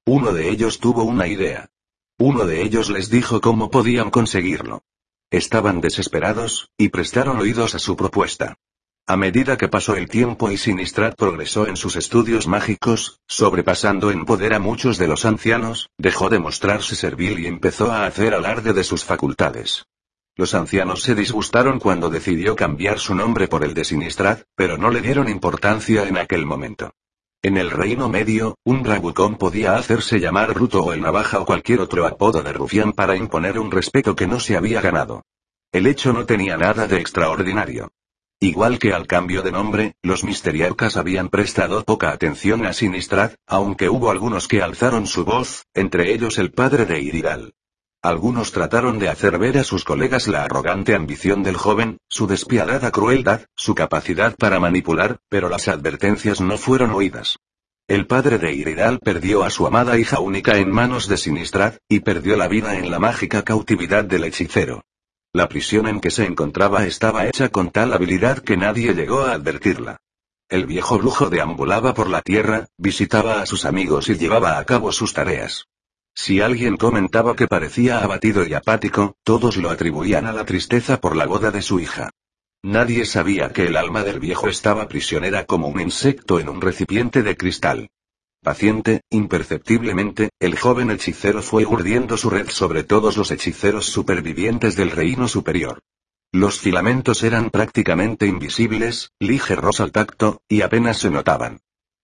[0.07, 1.69] Uno de ellos tuvo una idea.
[2.17, 4.83] Uno de ellos les dijo cómo podían conseguirlo.
[5.29, 8.55] Estaban desesperados, y prestaron oídos a su propuesta.
[9.05, 14.23] A medida que pasó el tiempo y Sinistrat progresó en sus estudios mágicos, sobrepasando en
[14.23, 18.71] poder a muchos de los ancianos, dejó de mostrarse servil y empezó a hacer alarde
[18.71, 19.87] de sus facultades.
[20.37, 24.89] Los ancianos se disgustaron cuando decidió cambiar su nombre por el de Sinistrat, pero no
[24.89, 26.93] le dieron importancia en aquel momento.
[27.43, 31.81] En el Reino Medio, un bravucón podía hacerse llamar Ruto o el Navaja o cualquier
[31.81, 35.23] otro apodo de rufián para imponer un respeto que no se había ganado.
[35.71, 37.91] El hecho no tenía nada de extraordinario.
[38.39, 43.87] Igual que al cambio de nombre, los misteriarcas habían prestado poca atención a Sinistrad, aunque
[43.87, 47.53] hubo algunos que alzaron su voz, entre ellos el padre de Irigal.
[48.03, 52.91] Algunos trataron de hacer ver a sus colegas la arrogante ambición del joven, su despiadada
[52.91, 57.37] crueldad, su capacidad para manipular, pero las advertencias no fueron oídas.
[57.87, 62.01] El padre de Iridal perdió a su amada hija única en manos de Sinistrad, y
[62.01, 64.83] perdió la vida en la mágica cautividad del hechicero.
[65.33, 69.33] La prisión en que se encontraba estaba hecha con tal habilidad que nadie llegó a
[69.33, 69.97] advertirla.
[70.49, 74.91] El viejo brujo deambulaba por la tierra, visitaba a sus amigos y llevaba a cabo
[74.91, 75.67] sus tareas.
[76.19, 81.15] Si alguien comentaba que parecía abatido y apático, todos lo atribuían a la tristeza por
[81.15, 82.09] la boda de su hija.
[82.63, 87.21] Nadie sabía que el alma del viejo estaba prisionera como un insecto en un recipiente
[87.21, 87.91] de cristal.
[88.41, 94.89] Paciente, imperceptiblemente, el joven hechicero fue urdiendo su red sobre todos los hechiceros supervivientes del
[94.89, 95.81] reino superior.
[96.31, 101.59] Los filamentos eran prácticamente invisibles, ligeros al tacto, y apenas se notaban.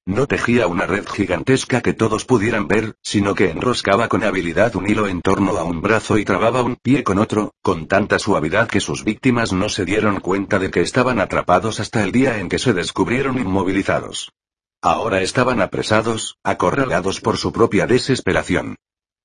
[0.06, 4.89] No tejía una red gigantesca que todos pudieran ver, sino que enroscaba con habilidad un
[4.89, 8.68] hilo en torno a un brazo y trababa un pie con otro, con tanta suavidad
[8.68, 12.50] que sus víctimas no se dieron cuenta de que estaban atrapados hasta el día en
[12.50, 14.34] que se descubrieron inmovilizados.
[14.82, 18.76] Ahora estaban apresados, acorralados por su propia desesperación.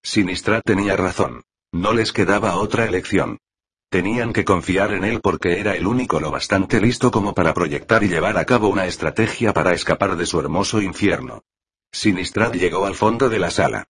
[0.05, 1.43] Sinistra tenía razón.
[1.73, 3.39] No les quedaba otra elección.
[3.91, 8.05] Tenían que confiar en él porque era el único lo bastante listo como para proyectar
[8.05, 11.43] y llevar a cabo una estrategia para escapar de su hermoso infierno.
[11.91, 13.87] Sinistrad llegó al fondo de la sala.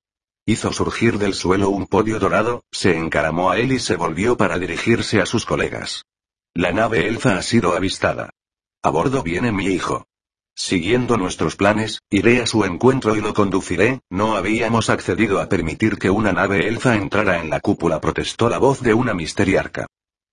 [0.46, 4.58] Hizo surgir del suelo un podio dorado, se encaramó a él y se volvió para
[4.58, 6.04] dirigirse a sus colegas.
[6.54, 8.30] La nave elfa ha sido avistada.
[8.82, 10.06] A bordo viene mi hijo.
[10.58, 15.98] Siguiendo nuestros planes, iré a su encuentro y lo conduciré, no habíamos accedido a permitir
[15.98, 19.86] que una nave elfa entrara en la cúpula, protestó la voz de una misteriarca.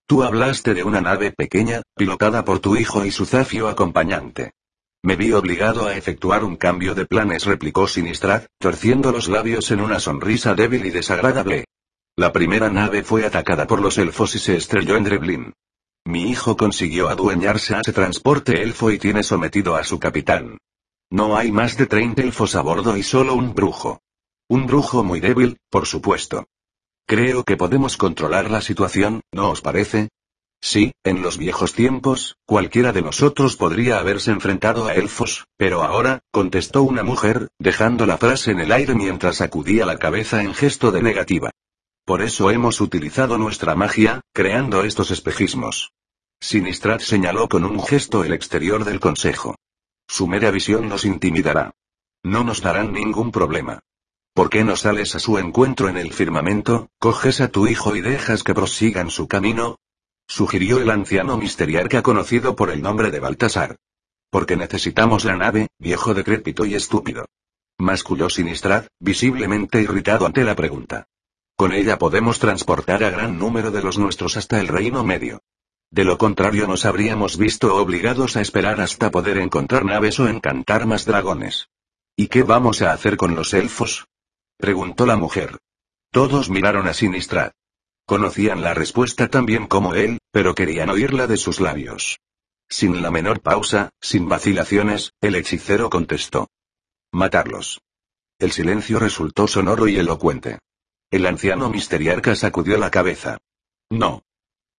[0.08, 4.54] Tú hablaste de una nave pequeña, pilotada por tu hijo y su zafio acompañante.
[5.04, 9.80] Me vi obligado a efectuar un cambio de planes, replicó Sinistrad, torciendo los labios en
[9.80, 11.66] una sonrisa débil y desagradable.
[12.18, 15.54] La primera nave fue atacada por los elfos y se estrelló en Dreblin.
[16.08, 20.60] Mi hijo consiguió adueñarse a ese transporte elfo y tiene sometido a su capitán.
[21.10, 24.02] No hay más de 30 elfos a bordo y solo un brujo.
[24.48, 26.46] Un brujo muy débil, por supuesto.
[27.08, 30.10] Creo que podemos controlar la situación, ¿no os parece?
[30.62, 36.22] Sí, en los viejos tiempos, cualquiera de nosotros podría haberse enfrentado a elfos, pero ahora,
[36.32, 40.92] contestó una mujer, dejando la frase en el aire mientras sacudía la cabeza en gesto
[40.92, 41.52] de negativa.
[42.06, 45.92] Por eso hemos utilizado nuestra magia, creando estos espejismos.
[46.40, 49.56] Sinistrat señaló con un gesto el exterior del consejo.
[50.08, 51.74] Su mera visión nos intimidará.
[52.24, 53.80] No nos darán ningún problema.
[54.36, 58.02] ¿Por qué no sales a su encuentro en el firmamento, coges a tu hijo y
[58.02, 59.80] dejas que prosigan su camino?
[60.28, 63.78] Sugirió el anciano misteriarca conocido por el nombre de Baltasar.
[64.30, 67.26] Porque necesitamos la nave, viejo decrépito y estúpido.
[67.80, 71.08] Masculló Sinistrat, visiblemente irritado ante la pregunta.
[71.58, 75.42] Con ella podemos transportar a gran número de los nuestros hasta el Reino Medio.
[75.90, 80.86] De lo contrario nos habríamos visto obligados a esperar hasta poder encontrar naves o encantar
[80.86, 81.70] más dragones.
[82.18, 84.08] ¿Y qué vamos a hacer con los elfos?
[84.58, 85.58] preguntó la mujer.
[86.12, 87.52] Todos miraron a Sinistrad.
[88.06, 92.20] Conocían la respuesta tan bien como él, pero querían oírla de sus labios.
[92.68, 96.50] Sin la menor pausa, sin vacilaciones, el hechicero contestó.
[97.14, 97.82] Matarlos.
[98.40, 100.60] El silencio resultó sonoro y elocuente.
[101.12, 103.38] El anciano misteriarca sacudió la cabeza.
[103.90, 104.24] No.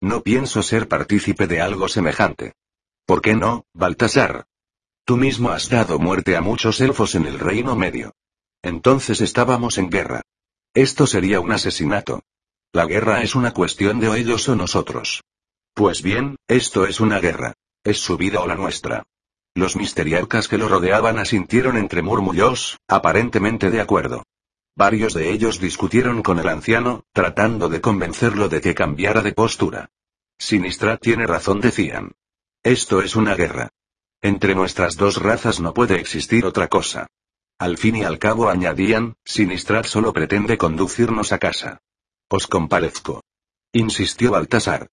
[0.01, 2.53] No pienso ser partícipe de algo semejante.
[3.07, 4.47] ¿Por qué no, Baltasar?
[5.05, 8.12] Tú mismo has dado muerte a muchos elfos en el Reino Medio.
[8.62, 10.22] Entonces estábamos en guerra.
[10.74, 12.22] Esto sería un asesinato.
[12.72, 15.22] La guerra es una cuestión de ellos o nosotros.
[15.72, 17.55] Pues bien, esto es una guerra.
[17.85, 19.05] Es su vida o la nuestra.
[19.55, 24.24] Los misteriarcas que lo rodeaban asintieron entre murmullos, aparentemente de acuerdo.
[24.77, 29.91] Varios de ellos discutieron con el anciano, tratando de convencerlo de que cambiara de postura.
[30.39, 32.12] Sinistra tiene razón, decían.
[32.62, 33.70] Esto es una guerra.
[34.20, 37.07] Entre nuestras dos razas no puede existir otra cosa.
[37.59, 41.81] Al fin y al cabo añadían, Sinistrat solo pretende conducirnos a casa.
[42.29, 43.22] Os comparezco.
[43.72, 44.89] Insistió Baltasar.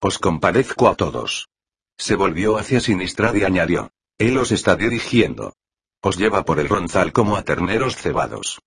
[0.00, 1.48] Os comparezco a todos.
[1.96, 3.92] Se volvió hacia Sinistrad y añadió.
[4.18, 5.54] Él os está dirigiendo.
[6.00, 8.60] Os lleva por el ronzal como a terneros cebados.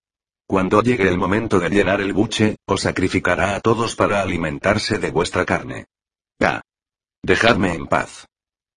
[0.51, 5.09] Cuando llegue el momento de llenar el buche, os sacrificará a todos para alimentarse de
[5.09, 5.85] vuestra carne.
[6.41, 6.59] Ah.
[7.23, 8.27] Dejadme en paz.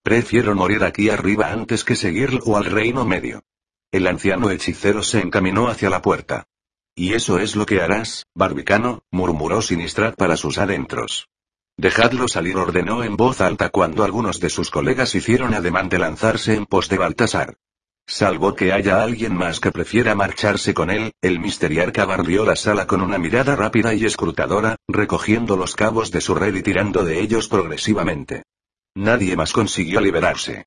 [0.04, 3.42] Prefiero morir aquí arriba antes que seguirlo al reino medio.
[3.90, 6.44] El anciano hechicero se encaminó hacia la puerta.
[6.94, 11.26] Y eso es lo que harás, barbicano, murmuró Sinistrat para sus adentros.
[11.76, 16.54] Dejadlo salir, ordenó en voz alta cuando algunos de sus colegas hicieron ademán de lanzarse
[16.54, 17.56] en pos de Baltasar.
[18.06, 22.86] Salvo que haya alguien más que prefiera marcharse con él, el misteriarca barrió la sala
[22.86, 27.20] con una mirada rápida y escrutadora, recogiendo los cabos de su red y tirando de
[27.20, 28.42] ellos progresivamente.
[28.94, 30.66] Nadie más consiguió liberarse.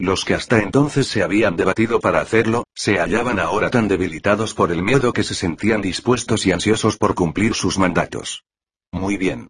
[0.00, 4.72] Los que hasta entonces se habían debatido para hacerlo, se hallaban ahora tan debilitados por
[4.72, 8.44] el miedo que se sentían dispuestos y ansiosos por cumplir sus mandatos.
[8.92, 9.48] Muy bien.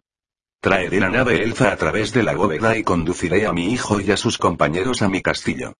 [0.59, 4.11] Traeré la nave elfa a través de la bóveda y conduciré a mi hijo y
[4.11, 5.73] a sus compañeros a mi castillo.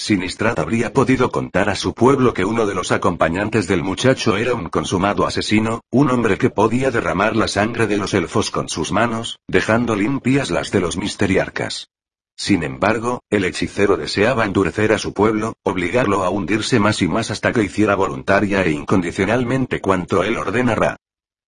[0.00, 4.54] Sinistrad habría podido contar a su pueblo que uno de los acompañantes del muchacho era
[4.54, 8.92] un consumado asesino, un hombre que podía derramar la sangre de los elfos con sus
[8.92, 11.90] manos, dejando limpias las de los misteriarcas.
[12.34, 17.30] Sin embargo, el hechicero deseaba endurecer a su pueblo, obligarlo a hundirse más y más
[17.30, 20.96] hasta que hiciera voluntaria e incondicionalmente cuanto él ordenara.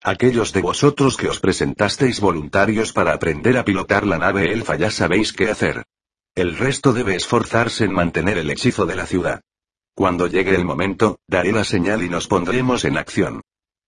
[0.02, 4.90] Aquellos de vosotros que os presentasteis voluntarios para aprender a pilotar la nave elfa ya
[4.90, 5.84] sabéis qué hacer.
[6.34, 9.42] El resto debe esforzarse en mantener el hechizo de la ciudad.
[9.94, 13.42] Cuando llegue el momento, daré la señal y nos pondremos en acción.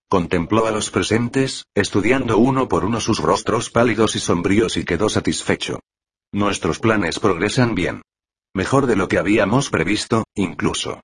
[0.07, 5.09] Contempló a los presentes, estudiando uno por uno sus rostros pálidos y sombríos y quedó
[5.09, 5.79] satisfecho.
[6.31, 8.03] Nuestros planes progresan bien.
[8.53, 11.01] Mejor de lo que habíamos previsto, incluso.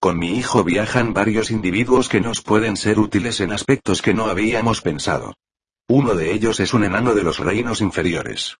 [0.00, 4.26] Con mi hijo viajan varios individuos que nos pueden ser útiles en aspectos que no
[4.26, 5.34] habíamos pensado.
[5.88, 8.56] Uno de ellos es un enano de los reinos inferiores.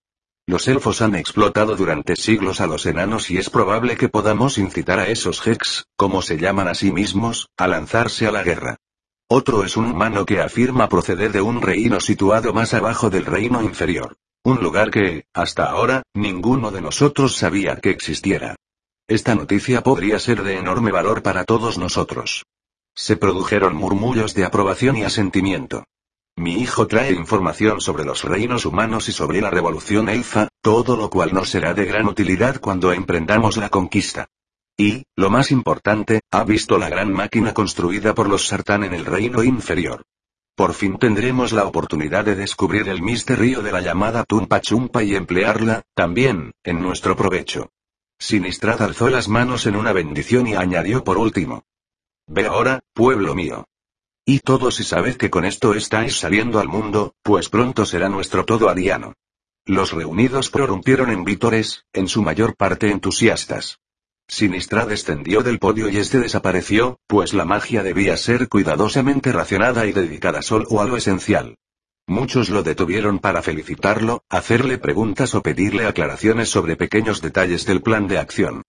[0.47, 4.99] Los elfos han explotado durante siglos a los enanos y es probable que podamos incitar
[4.99, 8.77] a esos Hex, como se llaman a sí mismos, a lanzarse a la guerra.
[9.29, 13.63] Otro es un humano que afirma proceder de un reino situado más abajo del reino
[13.63, 14.17] inferior.
[14.45, 18.57] Un lugar que, hasta ahora, ninguno de nosotros sabía que existiera.
[19.07, 22.45] Esta noticia podría ser de enorme valor para todos nosotros.
[22.95, 25.85] Se produjeron murmullos de aprobación y asentimiento.
[26.37, 31.11] Mi hijo trae información sobre los reinos humanos y sobre la revolución elfa, todo lo
[31.11, 34.29] cual nos será de gran utilidad cuando emprendamos la conquista.
[34.79, 39.05] Y, lo más importante, ha visto la gran máquina construida por los Sartán en el
[39.05, 40.05] reino inferior.
[40.57, 45.15] Por fin tendremos la oportunidad de descubrir el misterio de la llamada Tumpa Chumpa y
[45.15, 47.71] emplearla, también, en nuestro provecho.
[48.19, 51.65] Sinistrad alzó las manos en una bendición y añadió por último.
[52.27, 53.67] Ve ahora, pueblo mío.
[54.25, 58.45] Y todos y sabed que con esto estáis saliendo al mundo, pues pronto será nuestro
[58.45, 59.15] todo ariano.
[59.67, 63.81] Los reunidos prorrumpieron en vítores, en su mayor parte entusiastas.
[64.29, 69.93] Sinistra descendió del podio y este desapareció, pues la magia debía ser cuidadosamente racionada y
[69.93, 71.57] dedicada solo a lo esencial.
[72.07, 78.07] Muchos lo detuvieron para felicitarlo, hacerle preguntas o pedirle aclaraciones sobre pequeños detalles del plan
[78.07, 78.63] de acción.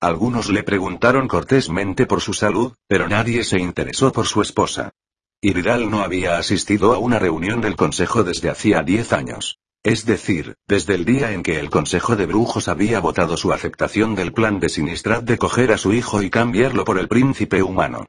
[0.00, 4.92] Algunos le preguntaron cortésmente por su salud, pero nadie se interesó por su esposa.
[5.40, 9.58] Iridal no había asistido a una reunión del Consejo desde hacía diez años.
[9.82, 14.14] Es decir, desde el día en que el Consejo de Brujos había votado su aceptación
[14.14, 18.06] del plan de Sinistrad de coger a su hijo y cambiarlo por el príncipe humano.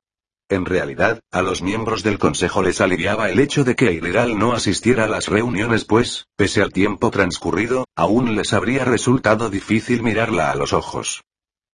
[0.48, 4.54] En realidad, a los miembros del Consejo les aliviaba el hecho de que Iridal no
[4.54, 10.52] asistiera a las reuniones pues, pese al tiempo transcurrido, aún les habría resultado difícil mirarla
[10.52, 11.24] a los ojos.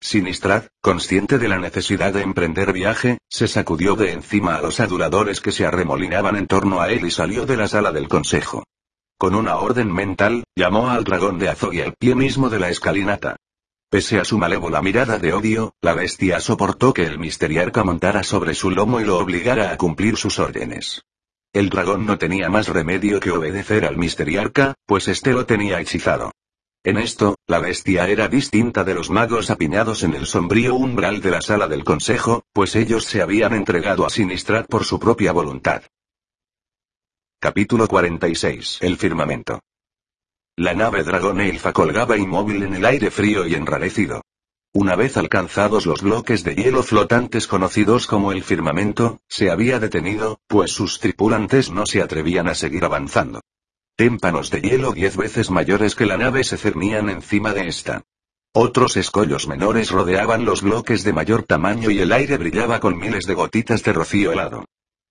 [0.00, 5.40] Sinistrad, consciente de la necesidad de emprender viaje, se sacudió de encima a los aduladores
[5.40, 8.64] que se arremolinaban en torno a él y salió de la sala del consejo.
[9.18, 12.68] Con una orden mental, llamó al dragón de Azog y al pie mismo de la
[12.68, 13.36] escalinata.
[13.88, 18.54] Pese a su malévola mirada de odio, la bestia soportó que el misteriarca montara sobre
[18.54, 21.02] su lomo y lo obligara a cumplir sus órdenes.
[21.52, 26.32] El dragón no tenía más remedio que obedecer al misteriarca, pues éste lo tenía hechizado.
[26.86, 31.32] En esto, la bestia era distinta de los magos apiñados en el sombrío umbral de
[31.32, 35.82] la sala del consejo, pues ellos se habían entregado a Sinistrat por su propia voluntad.
[37.40, 39.58] Capítulo 46 El firmamento.
[40.54, 44.22] La nave Dragón Elfa colgaba inmóvil en el aire frío y enrarecido.
[44.72, 50.38] Una vez alcanzados los bloques de hielo flotantes conocidos como el firmamento, se había detenido,
[50.46, 53.40] pues sus tripulantes no se atrevían a seguir avanzando.
[53.96, 58.02] Témpanos de hielo diez veces mayores que la nave se cernían encima de esta.
[58.52, 63.24] Otros escollos menores rodeaban los bloques de mayor tamaño y el aire brillaba con miles
[63.24, 64.66] de gotitas de rocío helado.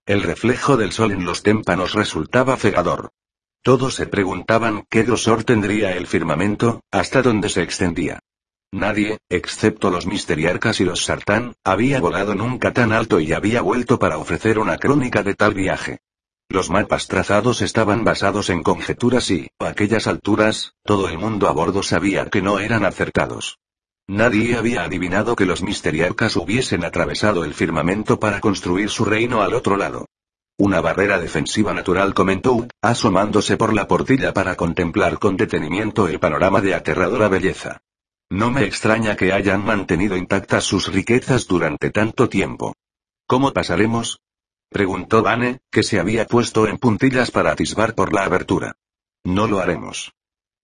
[0.05, 3.09] El reflejo del sol en los témpanos resultaba cegador.
[3.63, 8.19] Todos se preguntaban qué grosor tendría el firmamento, hasta dónde se extendía.
[8.71, 13.97] Nadie, excepto los misteriarcas y los sartán, había volado nunca tan alto y había vuelto
[13.97, 16.01] para ofrecer una crónica de tal viaje.
[16.49, 21.51] Los mapas trazados estaban basados en conjeturas y, a aquellas alturas, todo el mundo a
[21.51, 23.57] bordo sabía que no eran acertados.
[24.07, 29.55] Nadie había adivinado que los misteriarcas hubiesen atravesado el firmamento para construir su reino al
[29.55, 30.05] otro lado.
[30.57, 36.61] Una barrera defensiva natural comentó, asomándose por la portilla para contemplar con detenimiento el panorama
[36.61, 37.81] de aterradora belleza.
[38.29, 42.75] No me extraña que hayan mantenido intactas sus riquezas durante tanto tiempo.
[43.27, 44.19] ¿Cómo pasaremos?
[44.75, 48.75] Preguntó Vane, que se había puesto en puntillas para atisbar por la abertura.
[49.23, 50.11] No lo haremos.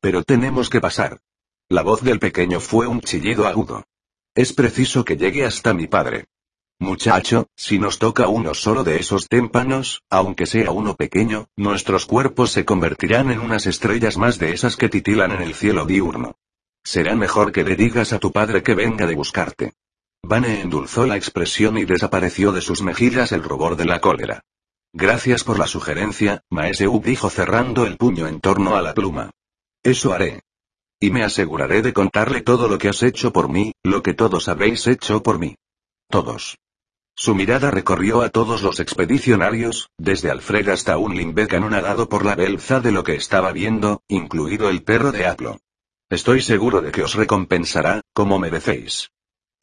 [0.01, 1.21] Pero tenemos que pasar.
[1.69, 3.85] La voz del pequeño fue un chillido agudo.
[4.35, 6.25] Es preciso que llegue hasta mi padre.
[6.77, 12.51] Muchacho, si nos toca uno solo de esos témpanos, aunque sea uno pequeño, nuestros cuerpos
[12.51, 16.35] se convertirán en unas estrellas más de esas que titilan en el cielo diurno.
[16.83, 19.71] Será mejor que le digas a tu padre que venga de buscarte.
[20.23, 24.43] Vane endulzó la expresión y desapareció de sus mejillas el rubor de la cólera.
[24.93, 29.31] Gracias por la sugerencia, Maeseu dijo cerrando el puño en torno a la pluma.
[29.83, 30.41] Eso haré.
[30.99, 34.47] Y me aseguraré de contarle todo lo que has hecho por mí, lo que todos
[34.47, 35.55] habéis hecho por mí.
[36.07, 36.57] Todos.
[37.15, 42.35] Su mirada recorrió a todos los expedicionarios, desde Alfred hasta un Limbeck anonadado por la
[42.35, 45.59] belza de lo que estaba viendo, incluido el perro de Aplo.
[46.09, 49.09] Estoy seguro de que os recompensará, como merecéis.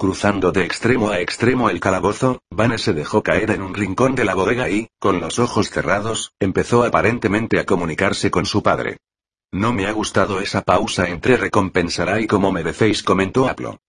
[0.00, 4.24] Cruzando de extremo a extremo el calabozo, Vane se dejó caer en un rincón de
[4.24, 8.98] la bodega y, con los ojos cerrados, empezó aparentemente a comunicarse con su padre.
[9.50, 13.80] No me ha gustado esa pausa entre recompensará y como merecéis, comentó Aplo.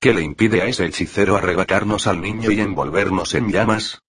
[0.00, 4.00] ¿Qué le impide a ese hechicero arrebatarnos al niño y envolvernos en llamas?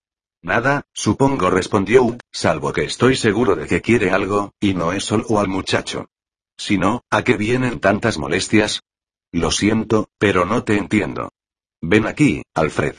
[0.42, 5.38] Nada, supongo, respondió salvo que estoy seguro de que quiere algo, y no es solo
[5.42, 6.08] al muchacho.
[6.56, 8.82] Si no, ¿a qué vienen tantas molestias?
[9.34, 11.34] Lo siento, pero no te entiendo.
[11.82, 12.96] Ven aquí, Alfred.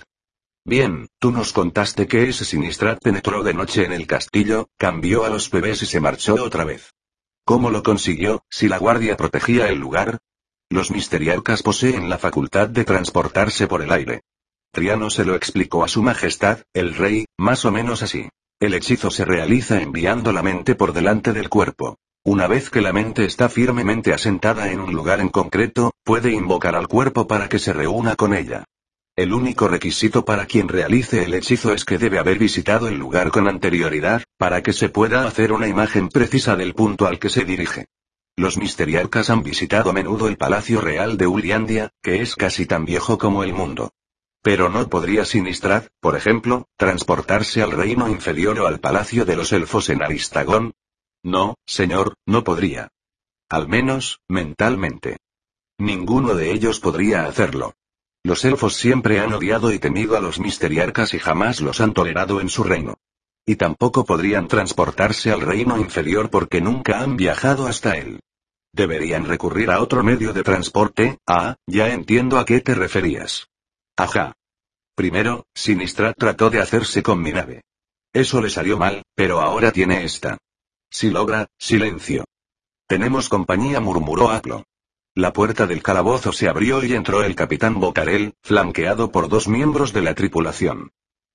[0.64, 5.28] Bien, tú nos contaste que ese Sinistrat penetró de noche en el castillo, cambió a
[5.28, 6.94] los bebés y se marchó otra vez.
[7.44, 10.18] ¿Cómo lo consiguió, si la guardia protegía el lugar?
[10.70, 14.22] Los misteriarcas poseen la facultad de transportarse por el aire.
[14.72, 18.28] Triano se lo explicó a su majestad, el rey, más o menos así.
[18.60, 21.98] El hechizo se realiza enviando la mente por delante del cuerpo.
[22.22, 26.76] Una vez que la mente está firmemente asentada en un lugar en concreto, puede invocar
[26.76, 28.64] al cuerpo para que se reúna con ella.
[29.16, 33.30] El único requisito para quien realice el hechizo es que debe haber visitado el lugar
[33.30, 37.46] con anterioridad, para que se pueda hacer una imagen precisa del punto al que se
[37.46, 37.86] dirige.
[38.36, 42.84] Los misteriarcas han visitado a menudo el Palacio Real de Uliandia, que es casi tan
[42.84, 43.92] viejo como el mundo.
[44.42, 49.52] Pero no podría Sinistrad, por ejemplo, transportarse al reino inferior o al Palacio de los
[49.52, 50.72] Elfos en Aristagón,
[51.22, 52.88] no, señor, no podría.
[53.48, 55.18] Al menos, mentalmente.
[55.78, 57.74] Ninguno de ellos podría hacerlo.
[58.22, 62.40] Los elfos siempre han odiado y temido a los misteriarcas y jamás los han tolerado
[62.40, 62.98] en su reino.
[63.46, 68.20] Y tampoco podrían transportarse al reino inferior porque nunca han viajado hasta él.
[68.72, 73.48] Deberían recurrir a otro medio de transporte, ah, ya entiendo a qué te referías.
[73.96, 74.34] Ajá.
[74.94, 77.62] Primero, Sinistra trató de hacerse con mi nave.
[78.12, 80.38] Eso le salió mal, pero ahora tiene esta.
[80.90, 82.24] Si logra, silencio.
[82.88, 84.64] Tenemos compañía, murmuró Aplo.
[85.14, 89.92] La puerta del calabozo se abrió y entró el capitán Bocarel, flanqueado por dos miembros
[89.92, 90.90] de la tripulación.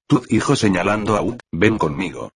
[0.07, 2.31] Tu hijo señalando a Ug, ven conmigo.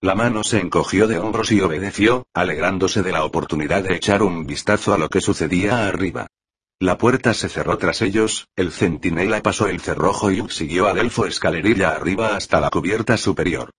[0.00, 4.46] La mano se encogió de hombros y obedeció, alegrándose de la oportunidad de echar un
[4.46, 6.26] vistazo a lo que sucedía arriba.
[6.78, 10.94] La puerta se cerró tras ellos, el centinela pasó el cerrojo y Ug siguió a
[10.94, 13.70] Delfo escalerilla arriba hasta la cubierta superior.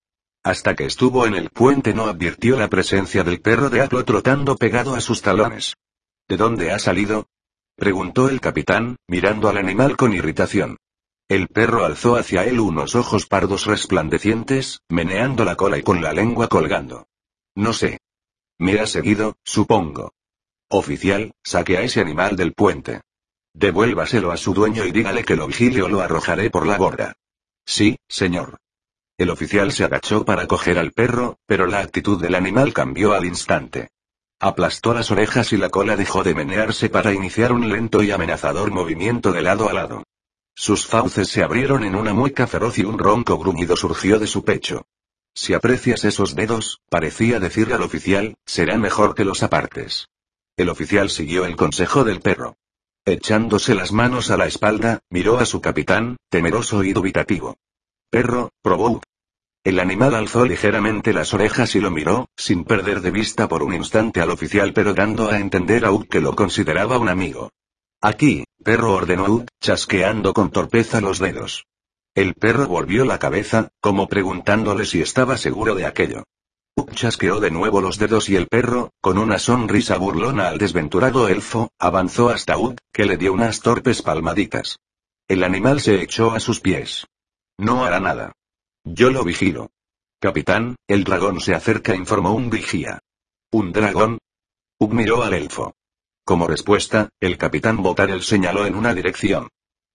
[0.47, 4.55] Hasta que estuvo en el puente no advirtió la presencia del perro de Aplo trotando
[4.55, 5.75] pegado a sus talones.
[6.25, 7.27] ¿De dónde ha salido?
[7.75, 10.77] preguntó el capitán, mirando al animal con irritación.
[11.27, 16.13] El perro alzó hacia él unos ojos pardos resplandecientes, meneando la cola y con la
[16.13, 17.07] lengua colgando.
[17.53, 17.99] No sé.
[18.57, 20.13] Me ha seguido, supongo.
[20.69, 23.01] Oficial, saque a ese animal del puente.
[23.53, 27.17] Devuélvaselo a su dueño y dígale que lo vigile o lo arrojaré por la borda.
[27.65, 28.59] Sí, señor.
[29.17, 33.25] El oficial se agachó para coger al perro, pero la actitud del animal cambió al
[33.25, 33.89] instante.
[34.39, 38.69] Aplastó las orejas y la cola dejó de menearse para iniciar un lento y amenazador
[38.69, 40.03] movimiento de lado a lado.
[40.53, 44.45] Sus fauces se abrieron en una mueca feroz y un ronco gruñido surgió de su
[44.45, 44.85] pecho.
[45.33, 50.09] Si aprecias esos dedos, parecía decirle al oficial, será mejor que los apartes.
[50.57, 52.55] El oficial siguió el consejo del perro.
[53.03, 57.57] Echándose las manos a la espalda, miró a su capitán, temeroso y dubitativo.
[58.09, 59.01] Perro, probó.
[59.65, 63.73] El animal alzó ligeramente las orejas y lo miró, sin perder de vista por un
[63.73, 67.51] instante al oficial pero dando a entender a Ugg que lo consideraba un amigo.
[68.01, 71.65] Aquí, perro ordenó Ugg, chasqueando con torpeza los dedos.
[72.15, 76.23] El perro volvió la cabeza, como preguntándole si estaba seguro de aquello.
[76.77, 81.27] Ugg chasqueó de nuevo los dedos y el perro, con una sonrisa burlona al desventurado
[81.27, 84.77] elfo, avanzó hasta Ugg, que le dio unas torpes palmaditas.
[85.27, 87.05] El animal se echó a sus pies.
[87.57, 88.33] No hará nada.
[88.83, 89.71] Yo lo vigilo.
[90.19, 92.99] Capitán, el dragón se acerca, informó un vigía.
[93.51, 94.19] ¿Un dragón?
[94.79, 95.73] Ugg miró al elfo.
[96.23, 99.49] Como respuesta, el capitán Botarel señaló en una dirección.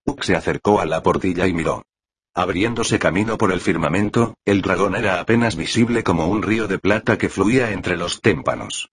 [0.04, 1.84] Ugg se acercó a la portilla y miró.
[2.34, 7.18] Abriéndose camino por el firmamento, el dragón era apenas visible como un río de plata
[7.18, 8.90] que fluía entre los témpanos.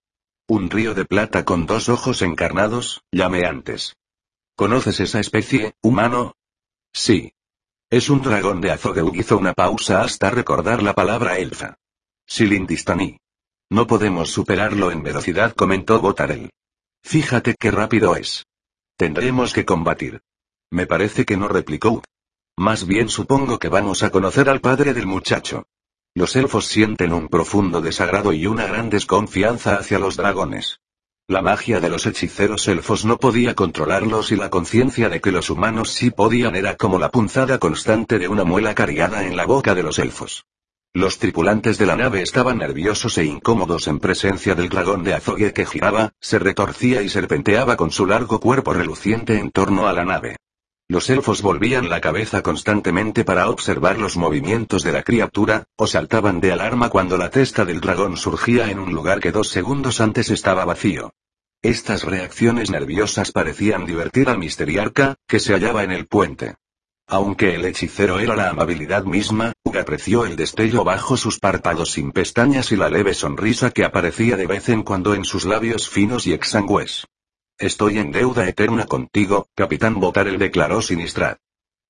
[0.48, 3.96] Un río de plata con dos ojos encarnados, llameantes.
[4.56, 6.36] ¿Conoces esa especie, humano?
[6.92, 7.32] Sí.
[7.92, 9.16] Es un dragón de Azogeu.
[9.16, 11.76] Hizo una pausa hasta recordar la palabra elfa.
[12.28, 13.18] Silindistani.
[13.72, 16.52] No podemos superarlo en velocidad, comentó Botarel.
[17.02, 18.46] Fíjate qué rápido es.
[18.96, 20.22] Tendremos que combatir.
[20.70, 22.04] Me parece que no replicó.
[22.56, 25.66] Más bien supongo que vamos a conocer al padre del muchacho.
[26.14, 30.80] Los elfos sienten un profundo desagrado y una gran desconfianza hacia los dragones.
[31.30, 35.52] La magia de los hechiceros elfos no podía controlarlos y la conciencia de que los
[35.52, 39.76] humanos sí podían era como la punzada constante de una muela cargada en la boca
[39.76, 40.48] de los elfos.
[40.92, 45.54] Los tripulantes de la nave estaban nerviosos e incómodos en presencia del dragón de azogue
[45.54, 50.06] que giraba, se retorcía y serpenteaba con su largo cuerpo reluciente en torno a la
[50.06, 50.38] nave.
[50.88, 56.40] Los elfos volvían la cabeza constantemente para observar los movimientos de la criatura, o saltaban
[56.40, 60.32] de alarma cuando la testa del dragón surgía en un lugar que dos segundos antes
[60.32, 61.12] estaba vacío.
[61.62, 66.55] Estas reacciones nerviosas parecían divertir al misteriarca, que se hallaba en el puente.
[67.05, 72.14] Aunque el hechicero era la amabilidad misma, Hug apreció el destello bajo sus párpados sin
[72.14, 76.28] pestañas y la leve sonrisa que aparecía de vez en cuando en sus labios finos
[76.28, 77.07] y exangües.
[77.57, 81.39] Estoy en deuda eterna contigo, capitán Botarel declaró Sinistrat.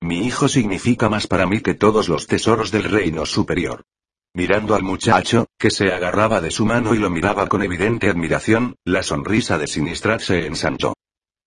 [0.00, 3.84] Mi hijo significa más para mí que todos los tesoros del reino superior.
[4.32, 8.76] Mirando al muchacho, que se agarraba de su mano y lo miraba con evidente admiración,
[8.84, 10.94] la sonrisa de Sinistrat se ensanchó.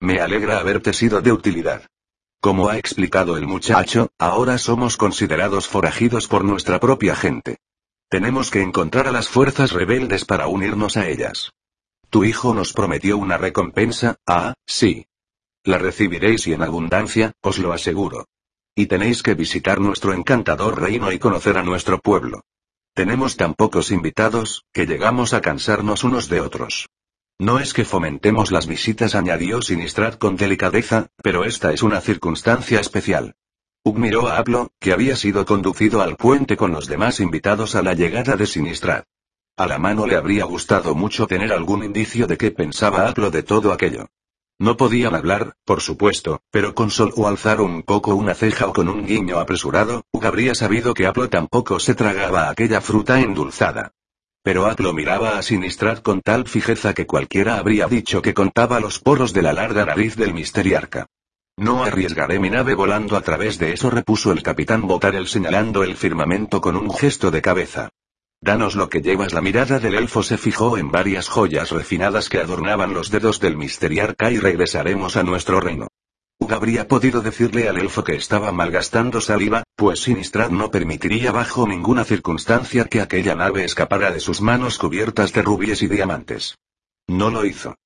[0.00, 1.86] Me alegra haberte sido de utilidad.
[2.40, 7.56] Como ha explicado el muchacho, ahora somos considerados forajidos por nuestra propia gente.
[8.10, 11.52] Tenemos que encontrar a las fuerzas rebeldes para unirnos a ellas.
[12.10, 15.06] Tu hijo nos prometió una recompensa, ah, sí.
[15.64, 18.26] La recibiréis y en abundancia, os lo aseguro.
[18.74, 22.42] Y tenéis que visitar nuestro encantador reino y conocer a nuestro pueblo.
[22.94, 26.88] Tenemos tan pocos invitados, que llegamos a cansarnos unos de otros.
[27.40, 32.78] No es que fomentemos las visitas, añadió Sinistrat con delicadeza, pero esta es una circunstancia
[32.78, 33.34] especial.
[33.82, 37.82] Ug miró a Aplo, que había sido conducido al puente con los demás invitados a
[37.82, 39.04] la llegada de Sinistrat.
[39.56, 43.42] A la mano le habría gustado mucho tener algún indicio de qué pensaba Aplo de
[43.42, 44.06] todo aquello.
[44.58, 48.88] No podían hablar, por supuesto, pero con solo alzar un poco una ceja o con
[48.88, 53.92] un guiño apresurado, Hug habría sabido que Aplo tampoco se tragaba aquella fruta endulzada.
[54.44, 59.00] Pero Aplo miraba a Sinistrat con tal fijeza que cualquiera habría dicho que contaba los
[59.00, 61.06] poros de la larga nariz del misteriarca.
[61.56, 65.96] No arriesgaré mi nave volando a través de eso, repuso el capitán Botarel señalando el
[65.96, 67.90] firmamento con un gesto de cabeza.
[68.44, 69.32] Danos lo que llevas.
[69.32, 73.56] La mirada del elfo se fijó en varias joyas refinadas que adornaban los dedos del
[73.56, 75.88] misteriarca y regresaremos a nuestro reino.
[76.38, 81.66] Hug habría podido decirle al elfo que estaba malgastando saliva, pues Sinistrad no permitiría bajo
[81.66, 86.58] ninguna circunstancia que aquella nave escapara de sus manos cubiertas de rubíes y diamantes.
[87.08, 87.76] No lo hizo.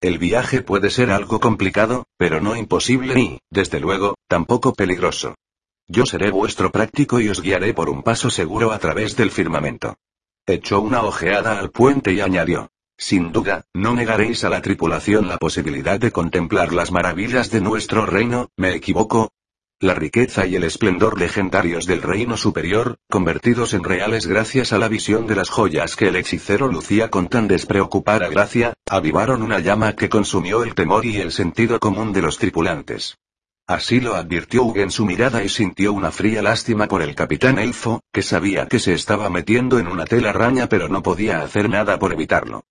[0.00, 5.36] El viaje puede ser algo complicado, pero no imposible ni, desde luego, tampoco peligroso.
[5.92, 9.96] Yo seré vuestro práctico y os guiaré por un paso seguro a través del firmamento.
[10.46, 12.70] Echó una ojeada al puente y añadió.
[12.96, 18.06] Sin duda, no negaréis a la tripulación la posibilidad de contemplar las maravillas de nuestro
[18.06, 19.32] reino, ¿me equivoco?
[19.80, 24.86] La riqueza y el esplendor legendarios del reino superior, convertidos en reales gracias a la
[24.86, 29.96] visión de las joyas que el hechicero lucía con tan despreocupada gracia, avivaron una llama
[29.96, 33.16] que consumió el temor y el sentido común de los tripulantes.
[33.70, 37.56] Así lo advirtió Hugh en su mirada y sintió una fría lástima por el capitán
[37.56, 41.70] Elfo, que sabía que se estaba metiendo en una tela raña pero no podía hacer
[41.70, 42.64] nada por evitarlo.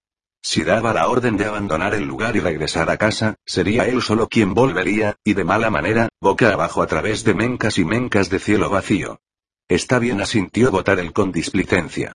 [0.43, 4.27] Si daba la orden de abandonar el lugar y regresar a casa, sería él solo
[4.27, 8.39] quien volvería, y de mala manera, boca abajo a través de mencas y mencas de
[8.39, 9.21] cielo vacío.
[9.69, 12.11] Está bien asintió Botarel con displicencia.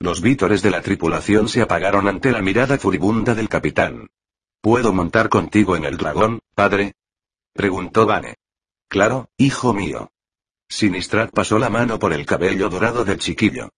[0.00, 4.08] Los vítores de la tripulación se apagaron ante la mirada furibunda del capitán.
[4.60, 6.94] ¿Puedo montar contigo en el dragón, padre?
[7.54, 8.34] Preguntó Vane.
[8.88, 10.10] Claro, hijo mío.
[10.68, 13.70] Sinistrat pasó la mano por el cabello dorado del chiquillo.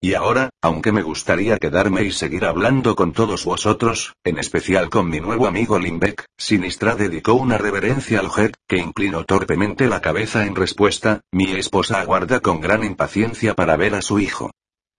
[0.00, 5.08] Y ahora, aunque me gustaría quedarme y seguir hablando con todos vosotros, en especial con
[5.08, 10.44] mi nuevo amigo Limbeck, Sinistra dedicó una reverencia al Jet, que inclinó torpemente la cabeza
[10.44, 14.50] en respuesta, mi esposa aguarda con gran impaciencia para ver a su hijo.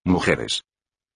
[0.03, 0.63] Mujeres.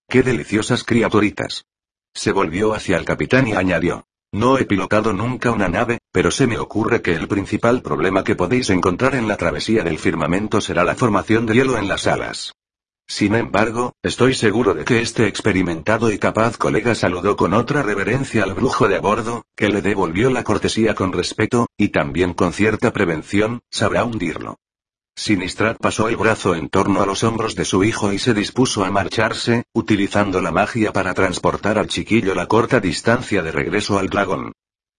[0.08, 1.66] Qué deliciosas criaturitas.
[2.14, 4.06] Se volvió hacia el capitán y añadió.
[4.32, 8.36] No he pilotado nunca una nave, pero se me ocurre que el principal problema que
[8.36, 12.54] podéis encontrar en la travesía del firmamento será la formación de hielo en las alas.
[13.08, 18.44] Sin embargo, estoy seguro de que este experimentado y capaz colega saludó con otra reverencia
[18.44, 22.54] al brujo de a bordo, que le devolvió la cortesía con respeto, y también con
[22.54, 24.58] cierta prevención, sabrá hundirlo.
[25.20, 28.86] Sinistrat pasó el brazo en torno a los hombros de su hijo y se dispuso
[28.86, 34.08] a marcharse, utilizando la magia para transportar al chiquillo la corta distancia de regreso al
[34.08, 34.54] dragón.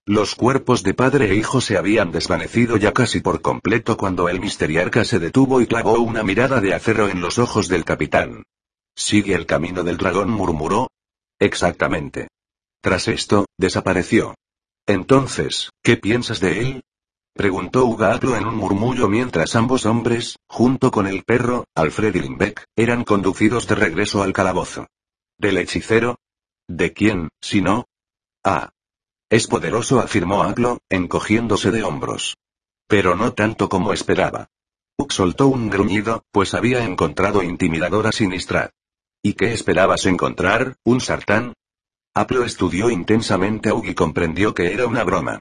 [0.05, 4.41] Los cuerpos de padre e hijo se habían desvanecido ya casi por completo cuando el
[4.41, 8.43] misteriarca se detuvo y clavó una mirada de acero en los ojos del capitán.
[8.95, 10.29] ¿Sigue el camino del dragón?
[10.29, 10.91] murmuró.
[11.39, 12.29] Exactamente.
[12.83, 14.35] Tras esto, desapareció.
[14.87, 16.83] Entonces, ¿qué piensas de él?
[17.35, 22.65] Preguntó Ugaatlo en un murmullo mientras ambos hombres, junto con el perro, Alfred y Limbeck,
[22.77, 24.89] eran conducidos de regreso al calabozo.
[25.39, 26.19] ¿Del hechicero?
[26.69, 27.87] ¿De quién, si no?
[28.45, 28.71] Ah.
[29.31, 32.37] Es poderoso, afirmó Aglo, encogiéndose de hombros.
[32.89, 34.49] Pero no tanto como esperaba.
[34.99, 38.73] Uk soltó un gruñido, pues había encontrado intimidadora Sinistrat.
[39.23, 41.55] ¿Y qué esperabas encontrar, un sartán?
[42.13, 45.41] Aplo estudió intensamente a Ug y comprendió que era una broma.